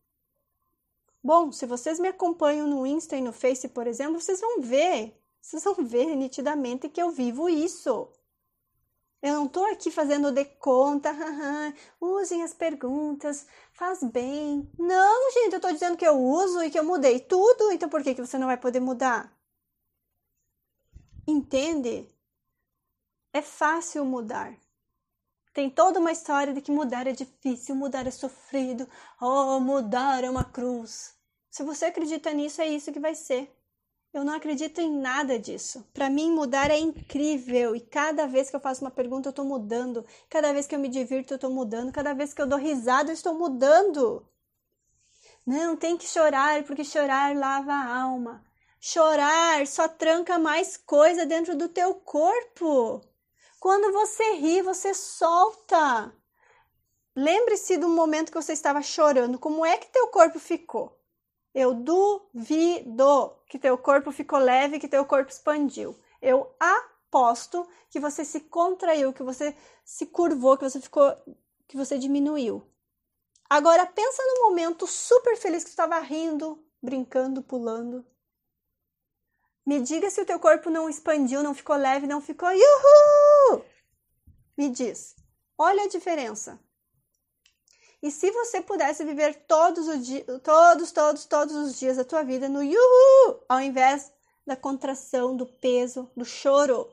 Bom, 1.23 1.53
se 1.53 1.65
vocês 1.65 1.99
me 1.99 2.09
acompanham 2.09 2.67
no 2.67 2.85
Insta 2.85 3.15
e 3.15 3.21
no 3.21 3.31
Face, 3.31 3.69
por 3.69 3.87
exemplo, 3.87 4.19
vocês 4.19 4.41
vão 4.41 4.59
ver, 4.61 5.17
vocês 5.39 5.63
vão 5.63 5.75
ver 5.75 6.15
nitidamente 6.15 6.89
que 6.89 7.01
eu 7.01 7.11
vivo 7.11 7.47
isso. 7.47 8.09
Eu 9.21 9.35
não 9.35 9.45
estou 9.45 9.65
aqui 9.67 9.89
fazendo 9.89 10.33
de 10.33 10.43
conta, 10.43 11.09
usem 12.01 12.43
as 12.43 12.53
perguntas, 12.53 13.47
faz 13.71 14.03
bem. 14.03 14.69
Não, 14.77 15.31
gente, 15.31 15.53
eu 15.53 15.57
estou 15.57 15.71
dizendo 15.71 15.95
que 15.95 16.05
eu 16.05 16.19
uso 16.19 16.61
e 16.61 16.69
que 16.69 16.77
eu 16.77 16.83
mudei 16.83 17.21
tudo, 17.21 17.71
então 17.71 17.87
por 17.87 18.03
que, 18.03 18.13
que 18.15 18.21
você 18.21 18.37
não 18.37 18.47
vai 18.47 18.57
poder 18.57 18.81
mudar? 18.81 19.33
Entende? 21.25 22.05
É 23.31 23.41
fácil 23.41 24.03
mudar. 24.03 24.57
Tem 25.53 25.69
toda 25.69 25.99
uma 25.99 26.11
história 26.11 26.51
de 26.51 26.61
que 26.61 26.71
mudar 26.71 27.05
é 27.05 27.11
difícil, 27.11 27.75
mudar 27.75 28.07
é 28.07 28.11
sofrido, 28.11 28.89
oh, 29.21 29.59
mudar 29.59 30.23
é 30.23 30.29
uma 30.29 30.43
cruz. 30.43 31.13
Se 31.51 31.61
você 31.61 31.85
acredita 31.85 32.33
nisso, 32.33 32.59
é 32.59 32.67
isso 32.67 32.91
que 32.91 32.99
vai 32.99 33.13
ser. 33.13 33.55
Eu 34.11 34.23
não 34.23 34.33
acredito 34.33 34.81
em 34.81 34.91
nada 34.91 35.37
disso. 35.37 35.87
Para 35.93 36.09
mim, 36.09 36.31
mudar 36.31 36.71
é 36.71 36.77
incrível 36.79 37.75
e 37.75 37.79
cada 37.79 38.25
vez 38.25 38.49
que 38.49 38.55
eu 38.55 38.59
faço 38.59 38.83
uma 38.83 38.89
pergunta, 38.89 39.29
eu 39.29 39.31
estou 39.31 39.45
mudando. 39.45 40.03
Cada 40.29 40.51
vez 40.51 40.65
que 40.65 40.73
eu 40.73 40.79
me 40.79 40.89
divirto, 40.89 41.33
eu 41.33 41.35
estou 41.35 41.51
mudando. 41.51 41.91
Cada 41.91 42.13
vez 42.13 42.33
que 42.33 42.41
eu 42.41 42.47
dou 42.47 42.57
risada, 42.57 43.11
eu 43.11 43.13
estou 43.13 43.35
mudando. 43.35 44.27
Não 45.45 45.75
tem 45.75 45.97
que 45.97 46.07
chorar, 46.07 46.63
porque 46.63 46.83
chorar 46.83 47.35
lava 47.35 47.73
a 47.73 48.01
alma. 48.01 48.43
Chorar 48.79 49.65
só 49.67 49.87
tranca 49.87 50.39
mais 50.39 50.77
coisa 50.77 51.25
dentro 51.25 51.55
do 51.55 51.67
teu 51.69 51.93
corpo. 51.95 53.01
Quando 53.63 53.93
você 53.93 54.33
ri, 54.33 54.61
você 54.61 54.93
solta. 54.93 56.13
Lembre-se 57.15 57.77
do 57.77 57.87
momento 57.87 58.29
que 58.29 58.41
você 58.41 58.51
estava 58.51 58.81
chorando. 58.81 59.39
Como 59.39 59.65
é 59.65 59.77
que 59.77 59.87
teu 59.87 60.07
corpo 60.07 60.37
ficou? 60.37 60.99
Eu 61.55 61.73
duvido 61.73 63.33
que 63.47 63.57
teu 63.57 63.77
corpo 63.77 64.11
ficou 64.11 64.37
leve, 64.37 64.81
que 64.81 64.87
teu 64.89 65.05
corpo 65.05 65.31
expandiu. 65.31 65.97
Eu 66.21 66.53
aposto 66.59 67.65
que 67.89 68.01
você 68.01 68.25
se 68.25 68.41
contraiu, 68.41 69.13
que 69.13 69.23
você 69.23 69.55
se 69.85 70.07
curvou, 70.07 70.57
que 70.57 70.69
você 70.69 70.81
ficou, 70.81 71.15
que 71.65 71.77
você 71.77 71.97
diminuiu. 71.97 72.69
Agora 73.49 73.85
pensa 73.85 74.21
no 74.25 74.49
momento 74.49 74.85
super 74.85 75.37
feliz 75.37 75.63
que 75.63 75.69
tu 75.69 75.79
estava 75.79 75.99
rindo, 75.99 76.61
brincando, 76.81 77.41
pulando. 77.41 78.05
Me 79.65 79.79
diga 79.79 80.09
se 80.09 80.19
o 80.19 80.25
teu 80.25 80.37
corpo 80.37 80.69
não 80.69 80.89
expandiu, 80.89 81.41
não 81.41 81.53
ficou 81.53 81.77
leve, 81.77 82.05
não 82.05 82.19
ficou! 82.19 82.49
Me 84.57 84.69
diz. 84.69 85.15
Olha 85.57 85.83
a 85.83 85.87
diferença. 85.87 86.59
E 88.01 88.11
se 88.11 88.29
você 88.31 88.61
pudesse 88.61 89.05
viver 89.05 89.45
todos 89.47 89.87
os 89.87 90.05
dias, 90.05 90.25
todos, 90.43 90.91
todos, 90.91 91.25
todos 91.25 91.55
os 91.55 91.79
dias 91.79 91.97
da 91.97 92.03
tua 92.03 92.21
vida 92.21 92.49
no 92.49 92.61
yuhu, 92.61 93.43
ao 93.47 93.61
invés 93.61 94.11
da 94.45 94.57
contração, 94.57 95.37
do 95.37 95.45
peso, 95.45 96.11
do 96.15 96.25
choro. 96.25 96.91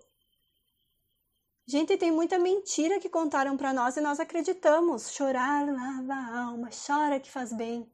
Gente, 1.67 1.97
tem 1.97 2.13
muita 2.13 2.39
mentira 2.39 3.01
que 3.01 3.09
contaram 3.09 3.57
para 3.57 3.73
nós 3.73 3.97
e 3.97 4.01
nós 4.01 4.21
acreditamos. 4.21 5.11
Chorar 5.11 5.67
lava 5.67 6.15
a 6.15 6.41
alma, 6.45 6.71
chora 6.87 7.21
que 7.21 7.31
faz 7.31 7.53
bem. 7.53 7.91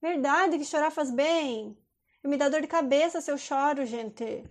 Verdade 0.00 0.58
que 0.58 0.64
chorar 0.64 0.90
faz 0.90 1.10
bem. 1.10 1.76
Eu 2.22 2.30
me 2.30 2.36
dá 2.38 2.48
dor 2.48 2.62
de 2.62 2.66
cabeça 2.66 3.20
se 3.20 3.30
eu 3.30 3.36
choro, 3.36 3.84
gente. 3.84 4.42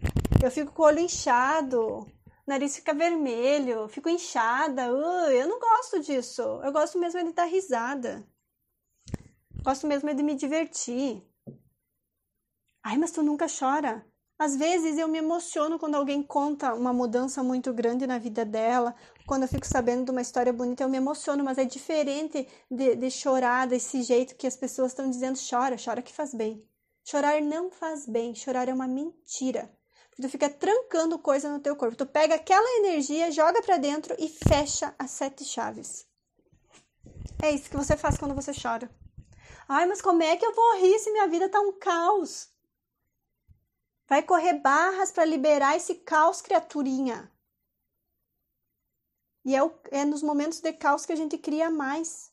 Eu 0.43 0.51
fico 0.51 0.71
com 0.71 0.83
o 0.83 0.85
olho 0.85 0.99
inchado 0.99 2.07
nariz 2.45 2.75
fica 2.75 2.93
vermelho, 2.93 3.87
fico 3.87 4.09
inchada. 4.09 4.93
Uh, 4.93 5.31
eu 5.31 5.47
não 5.47 5.59
gosto 5.59 5.99
disso. 6.01 6.41
Eu 6.63 6.71
gosto 6.71 6.99
mesmo 6.99 7.23
de 7.23 7.33
dar 7.33 7.45
risada. 7.45 8.25
Gosto 9.63 9.87
mesmo 9.87 10.13
de 10.13 10.23
me 10.23 10.35
divertir. 10.35 11.23
Ai, 12.83 12.97
mas 12.97 13.11
tu 13.11 13.23
nunca 13.23 13.47
chora. 13.47 14.05
Às 14.37 14.57
vezes 14.57 14.97
eu 14.97 15.07
me 15.07 15.19
emociono 15.19 15.79
quando 15.79 15.95
alguém 15.95 16.21
conta 16.21 16.73
uma 16.73 16.91
mudança 16.91 17.41
muito 17.41 17.71
grande 17.71 18.05
na 18.05 18.17
vida 18.17 18.43
dela, 18.43 18.93
quando 19.25 19.43
eu 19.43 19.47
fico 19.47 19.65
sabendo 19.65 20.05
de 20.05 20.11
uma 20.11 20.21
história 20.21 20.51
bonita, 20.51 20.83
eu 20.83 20.89
me 20.89 20.97
emociono, 20.97 21.43
mas 21.43 21.57
é 21.57 21.63
diferente 21.63 22.45
de, 22.69 22.95
de 22.95 23.11
chorar 23.11 23.67
desse 23.67 24.01
jeito 24.01 24.35
que 24.35 24.47
as 24.47 24.57
pessoas 24.57 24.91
estão 24.91 25.09
dizendo: 25.09 25.39
chora, 25.49 25.77
chora 25.77 26.01
que 26.01 26.11
faz 26.11 26.33
bem. 26.33 26.67
Chorar 27.05 27.41
não 27.41 27.69
faz 27.69 28.05
bem, 28.05 28.35
chorar 28.35 28.67
é 28.67 28.73
uma 28.73 28.87
mentira 28.87 29.71
tu 30.21 30.29
fica 30.29 30.49
trancando 30.49 31.17
coisa 31.19 31.51
no 31.51 31.59
teu 31.59 31.75
corpo. 31.75 31.95
Tu 31.95 32.05
pega 32.05 32.35
aquela 32.35 32.77
energia, 32.77 33.31
joga 33.31 33.61
para 33.61 33.77
dentro 33.77 34.15
e 34.19 34.29
fecha 34.29 34.93
as 34.97 35.11
sete 35.11 35.43
chaves. 35.43 36.07
É 37.41 37.51
isso 37.51 37.69
que 37.69 37.77
você 37.77 37.97
faz 37.97 38.17
quando 38.17 38.35
você 38.35 38.51
chora. 38.53 38.89
Ai, 39.67 39.85
mas 39.85 40.01
como 40.01 40.23
é 40.23 40.35
que 40.37 40.45
eu 40.45 40.53
vou 40.53 40.77
rir 40.77 40.99
se 40.99 41.11
minha 41.11 41.27
vida 41.27 41.49
tá 41.49 41.59
um 41.59 41.73
caos? 41.73 42.49
Vai 44.07 44.21
correr 44.21 44.59
barras 44.59 45.11
para 45.11 45.25
liberar 45.25 45.75
esse 45.75 45.95
caos, 45.95 46.41
criaturinha. 46.41 47.31
E 49.45 49.55
é, 49.55 49.63
o, 49.63 49.73
é 49.91 50.05
nos 50.05 50.21
momentos 50.21 50.59
de 50.59 50.71
caos 50.73 51.05
que 51.05 51.11
a 51.11 51.15
gente 51.15 51.37
cria 51.37 51.69
mais. 51.69 52.31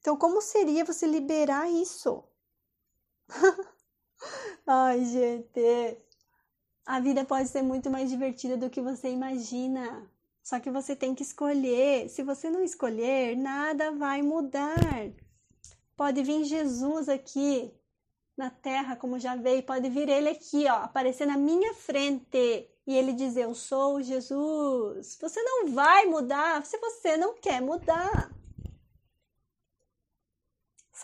Então, 0.00 0.16
como 0.16 0.40
seria 0.40 0.84
você 0.84 1.06
liberar 1.06 1.70
isso? 1.70 2.24
Ai, 4.66 5.04
gente. 5.04 6.02
A 6.86 7.00
vida 7.00 7.24
pode 7.24 7.48
ser 7.48 7.62
muito 7.62 7.90
mais 7.90 8.10
divertida 8.10 8.56
do 8.56 8.68
que 8.68 8.80
você 8.80 9.08
imagina. 9.08 10.08
Só 10.42 10.60
que 10.60 10.70
você 10.70 10.94
tem 10.94 11.14
que 11.14 11.22
escolher. 11.22 12.08
Se 12.10 12.22
você 12.22 12.50
não 12.50 12.62
escolher, 12.62 13.36
nada 13.36 13.90
vai 13.92 14.20
mudar. 14.20 14.76
Pode 15.96 16.22
vir 16.22 16.44
Jesus 16.44 17.08
aqui 17.08 17.72
na 18.36 18.50
terra, 18.50 18.96
como 18.96 19.18
já 19.18 19.36
veio, 19.36 19.62
pode 19.62 19.88
vir 19.88 20.08
ele 20.08 20.28
aqui, 20.28 20.66
ó, 20.66 20.82
aparecer 20.82 21.24
na 21.24 21.36
minha 21.36 21.72
frente 21.72 22.68
e 22.86 22.94
ele 22.94 23.12
dizer: 23.12 23.44
Eu 23.44 23.54
sou 23.54 24.02
Jesus. 24.02 25.16
Você 25.20 25.40
não 25.42 25.68
vai 25.68 26.04
mudar 26.06 26.66
se 26.66 26.76
você 26.78 27.16
não 27.16 27.34
quer 27.34 27.62
mudar 27.62 28.30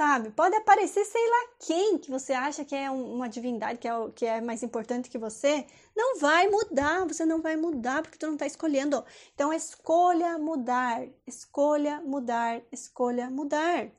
sabe? 0.00 0.30
Pode 0.30 0.56
aparecer 0.56 1.04
sei 1.04 1.28
lá 1.28 1.48
quem 1.58 1.98
que 1.98 2.10
você 2.10 2.32
acha 2.32 2.64
que 2.64 2.74
é 2.74 2.90
uma 2.90 3.28
divindade, 3.28 3.78
que 3.78 3.86
é, 3.86 4.10
que 4.14 4.24
é 4.24 4.40
mais 4.40 4.62
importante 4.62 5.10
que 5.10 5.18
você. 5.18 5.66
Não 5.94 6.18
vai 6.18 6.48
mudar, 6.48 7.06
você 7.06 7.26
não 7.26 7.42
vai 7.42 7.54
mudar 7.54 8.00
porque 8.00 8.16
tu 8.16 8.26
não 8.26 8.32
está 8.32 8.46
escolhendo. 8.46 9.04
Então, 9.34 9.52
escolha 9.52 10.38
mudar, 10.38 11.06
escolha 11.26 12.00
mudar, 12.00 12.62
escolha 12.72 13.28
mudar. 13.28 13.90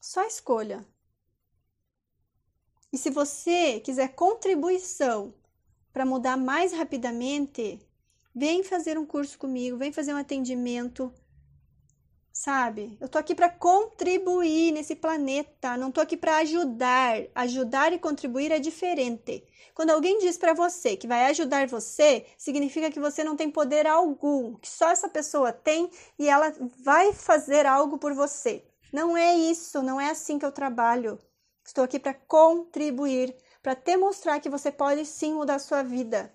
Só 0.00 0.26
escolha. 0.26 0.86
E 2.90 2.96
se 2.96 3.10
você 3.10 3.80
quiser 3.80 4.14
contribuição 4.14 5.34
para 5.92 6.06
mudar 6.06 6.38
mais 6.38 6.72
rapidamente, 6.72 7.78
vem 8.34 8.64
fazer 8.64 8.96
um 8.96 9.04
curso 9.04 9.38
comigo, 9.38 9.76
vem 9.76 9.92
fazer 9.92 10.14
um 10.14 10.16
atendimento 10.16 11.12
sabe? 12.38 12.96
Eu 13.00 13.08
tô 13.08 13.18
aqui 13.18 13.34
para 13.34 13.50
contribuir 13.50 14.70
nesse 14.70 14.94
planeta, 14.94 15.76
não 15.76 15.90
tô 15.90 16.00
aqui 16.00 16.16
para 16.16 16.36
ajudar. 16.36 17.16
Ajudar 17.34 17.92
e 17.92 17.98
contribuir 17.98 18.52
é 18.52 18.60
diferente. 18.60 19.44
Quando 19.74 19.90
alguém 19.90 20.20
diz 20.20 20.38
para 20.38 20.54
você 20.54 20.96
que 20.96 21.08
vai 21.08 21.26
ajudar 21.26 21.66
você, 21.66 22.26
significa 22.36 22.92
que 22.92 23.00
você 23.00 23.24
não 23.24 23.34
tem 23.34 23.50
poder 23.50 23.88
algum, 23.88 24.54
que 24.54 24.68
só 24.68 24.88
essa 24.88 25.08
pessoa 25.08 25.52
tem 25.52 25.90
e 26.16 26.28
ela 26.28 26.52
vai 26.80 27.12
fazer 27.12 27.66
algo 27.66 27.98
por 27.98 28.14
você. 28.14 28.64
Não 28.92 29.16
é 29.16 29.34
isso, 29.34 29.82
não 29.82 30.00
é 30.00 30.10
assim 30.10 30.38
que 30.38 30.46
eu 30.46 30.52
trabalho. 30.52 31.18
Estou 31.64 31.82
aqui 31.82 31.98
para 31.98 32.14
contribuir, 32.14 33.34
para 33.60 33.74
demonstrar 33.74 34.40
que 34.40 34.48
você 34.48 34.70
pode 34.70 35.04
sim 35.06 35.34
mudar 35.34 35.56
a 35.56 35.58
sua 35.58 35.82
vida. 35.82 36.32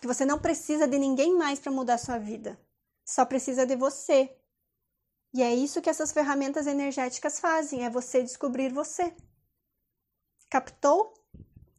Que 0.00 0.06
você 0.06 0.24
não 0.24 0.38
precisa 0.38 0.86
de 0.86 0.98
ninguém 0.98 1.34
mais 1.34 1.58
para 1.58 1.72
mudar 1.72 1.94
a 1.94 1.98
sua 1.98 2.16
vida. 2.16 2.56
Só 3.04 3.24
precisa 3.24 3.66
de 3.66 3.74
você. 3.74 4.37
E 5.32 5.42
é 5.42 5.54
isso 5.54 5.82
que 5.82 5.90
essas 5.90 6.12
ferramentas 6.12 6.66
energéticas 6.66 7.38
fazem, 7.38 7.84
é 7.84 7.90
você 7.90 8.22
descobrir 8.22 8.72
você. 8.72 9.14
Captou? 10.50 11.14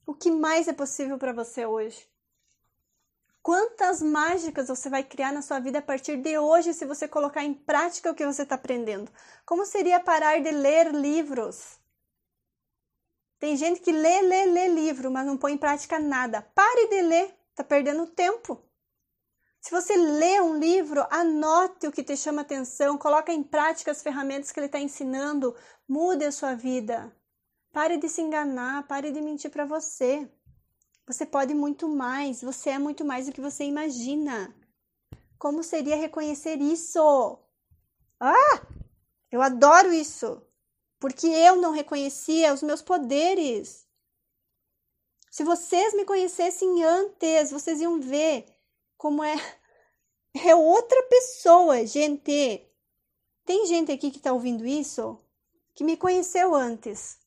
O 0.06 0.14
que 0.14 0.30
mais 0.30 0.68
é 0.68 0.74
possível 0.74 1.18
para 1.18 1.34
você 1.34 1.66
hoje? 1.66 2.08
Quantas 3.42 4.02
mágicas 4.02 4.68
você 4.68 4.90
vai 4.90 5.04
criar 5.04 5.32
na 5.32 5.42
sua 5.42 5.60
vida 5.60 5.80
a 5.80 5.82
partir 5.82 6.18
de 6.18 6.38
hoje 6.38 6.74
se 6.74 6.86
você 6.86 7.08
colocar 7.08 7.44
em 7.44 7.54
prática 7.54 8.12
o 8.12 8.16
que 8.16 8.26
você 8.26 8.44
está 8.44 8.56
aprendendo? 8.56 9.12
Como 9.46 9.66
seria 9.66 10.00
parar 10.00 10.40
de 10.40 10.52
ler 10.52 10.94
livros? 10.94 11.80
Tem 13.40 13.56
gente 13.56 13.80
que 13.80 13.92
lê, 13.92 14.22
lê, 14.22 14.46
lê 14.46 14.68
livro, 14.68 15.10
mas 15.10 15.26
não 15.26 15.38
põe 15.38 15.54
em 15.54 15.58
prática 15.58 15.98
nada. 15.98 16.42
Pare 16.54 16.90
de 16.90 17.02
ler, 17.02 17.34
está 17.50 17.64
perdendo 17.64 18.06
tempo. 18.08 18.62
Se 19.62 19.72
você 19.72 19.96
lê 19.98 20.40
um 20.40 20.58
livro, 20.58 21.06
anote 21.10 21.86
o 21.86 21.92
que 21.92 22.04
te 22.04 22.16
chama 22.16 22.42
atenção, 22.42 22.98
coloque 22.98 23.32
em 23.32 23.44
prática 23.44 23.92
as 23.92 24.02
ferramentas 24.02 24.52
que 24.52 24.60
ele 24.60 24.68
está 24.68 24.80
ensinando, 24.80 25.56
mude 25.88 26.24
a 26.24 26.32
sua 26.32 26.56
vida. 26.56 27.14
Pare 27.72 27.98
de 27.98 28.08
se 28.08 28.22
enganar, 28.22 28.88
pare 28.88 29.12
de 29.12 29.22
mentir 29.22 29.52
para 29.52 29.66
você. 29.66 30.30
Você 31.06 31.26
pode 31.26 31.54
muito 31.54 31.90
mais, 31.90 32.42
você 32.42 32.72
é 32.72 32.80
muito 32.80 33.04
mais 33.04 33.26
do 33.26 33.34
que 33.34 33.42
você 33.42 33.66
imagina. 33.66 34.56
Como 35.38 35.62
seria 35.62 35.96
reconhecer 35.96 36.62
isso? 36.62 37.40
Ah! 38.20 38.62
Eu 39.32 39.42
adoro 39.42 39.92
isso! 39.92 40.42
Porque 41.00 41.28
eu 41.28 41.58
não 41.58 41.72
reconhecia 41.72 42.54
os 42.54 42.64
meus 42.64 42.82
poderes. 42.82 43.88
Se 45.30 45.44
vocês 45.44 45.94
me 45.94 46.06
conhecessem 46.06 46.84
antes, 46.84 47.52
vocês 47.52 47.82
iam 47.82 48.00
ver 48.00 48.46
como 49.00 49.24
é 49.24 49.34
é 50.46 50.54
outra 50.54 51.02
pessoa, 51.04 51.88
gente. 51.88 52.70
Tem 53.46 53.66
gente 53.66 53.92
aqui 53.92 54.12
que 54.12 54.18
está 54.18 54.32
ouvindo 54.32 54.68
isso 54.68 55.18
que 55.74 55.84
me 55.84 55.98
conheceu 55.98 56.54
antes. 56.54 57.18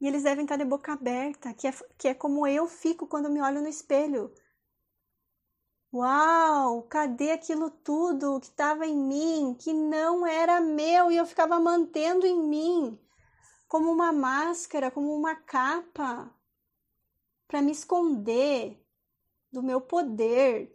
E 0.00 0.06
eles 0.06 0.22
devem 0.22 0.44
estar 0.44 0.56
de 0.56 0.64
boca 0.64 0.92
aberta, 0.92 1.52
que 1.52 1.66
é, 1.66 1.72
que 1.98 2.08
é 2.08 2.14
como 2.14 2.46
eu 2.46 2.66
fico 2.66 3.06
quando 3.06 3.28
me 3.28 3.42
olho 3.42 3.60
no 3.60 3.68
espelho. 3.68 4.32
Uau, 5.92 6.82
cadê 6.84 7.32
aquilo 7.32 7.70
tudo 7.70 8.40
que 8.40 8.46
estava 8.46 8.86
em 8.86 8.96
mim, 8.96 9.54
que 9.58 9.72
não 9.72 10.26
era 10.26 10.60
meu 10.60 11.10
e 11.10 11.16
eu 11.16 11.26
ficava 11.26 11.60
mantendo 11.60 12.26
em 12.26 12.40
mim, 12.40 12.98
como 13.68 13.92
uma 13.92 14.12
máscara, 14.12 14.90
como 14.90 15.14
uma 15.14 15.34
capa, 15.34 16.34
para 17.46 17.60
me 17.60 17.72
esconder 17.72 18.81
do 19.52 19.62
meu 19.62 19.80
poder, 19.80 20.74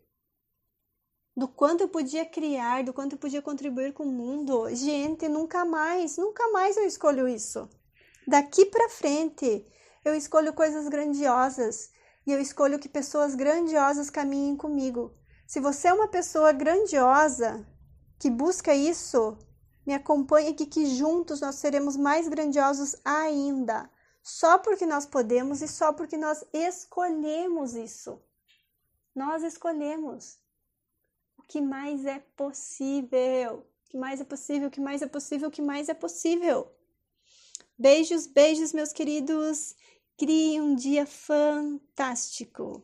do 1.36 1.48
quanto 1.48 1.82
eu 1.82 1.90
podia 1.90 2.26
criar, 2.26 2.84
do 2.84 2.94
quanto 2.94 3.14
eu 3.14 3.20
podia 3.20 3.42
contribuir 3.42 3.94
com 3.94 4.04
o 4.04 4.12
mundo. 4.12 4.74
Gente, 4.76 5.28
nunca 5.28 5.66
mais, 5.66 6.18
nunca 6.18 6.48
mais 6.52 6.78
eu 6.78 6.86
escolho 6.86 7.28
isso. 7.28 7.68
Daqui 8.28 8.66
para 8.66 8.90
frente, 8.90 9.66
eu 10.06 10.14
escolho 10.14 10.54
coisas 10.54 10.88
grandiosas 10.88 11.92
e 12.26 12.32
eu 12.32 12.40
escolho 12.40 12.80
que 12.80 12.90
pessoas 12.90 13.36
grandiosas 13.36 14.10
caminhem 14.10 14.56
comigo. 14.56 15.14
Se 15.48 15.60
você 15.60 15.88
é 15.88 15.94
uma 15.94 16.08
pessoa 16.08 16.52
grandiosa 16.52 17.66
que 18.20 18.30
busca 18.30 18.76
isso, 18.76 19.38
me 19.86 19.94
acompanhe 19.94 20.50
aqui 20.50 20.66
que 20.66 20.86
juntos 20.86 21.40
nós 21.40 21.56
seremos 21.56 21.96
mais 21.96 22.28
grandiosos 22.28 22.96
ainda. 23.06 23.90
Só 24.22 24.58
porque 24.58 24.86
nós 24.86 25.06
podemos 25.06 25.62
e 25.62 25.68
só 25.68 25.94
porque 25.94 26.18
nós 26.18 26.44
escolhemos 26.52 27.76
isso. 27.76 28.22
Nós 29.18 29.42
escolhemos. 29.42 30.38
O 31.40 31.42
que 31.42 31.60
mais 31.60 32.06
é 32.06 32.20
possível? 32.36 33.66
O 33.88 33.90
que 33.90 33.98
mais 33.98 34.22
é 34.22 34.24
possível? 34.24 34.68
O 34.68 34.72
que 34.72 34.80
mais 34.80 35.02
é 35.02 35.08
possível? 35.08 35.48
O 35.48 35.52
que 35.52 35.62
mais 35.62 35.90
é 35.90 35.96
possível? 35.96 36.72
Beijos, 37.76 38.28
beijos, 38.28 38.74
meus 38.74 38.94
queridos. 38.94 39.76
Crie 40.20 40.62
um 40.62 40.76
dia 40.76 41.08
fantástico. 41.08 42.84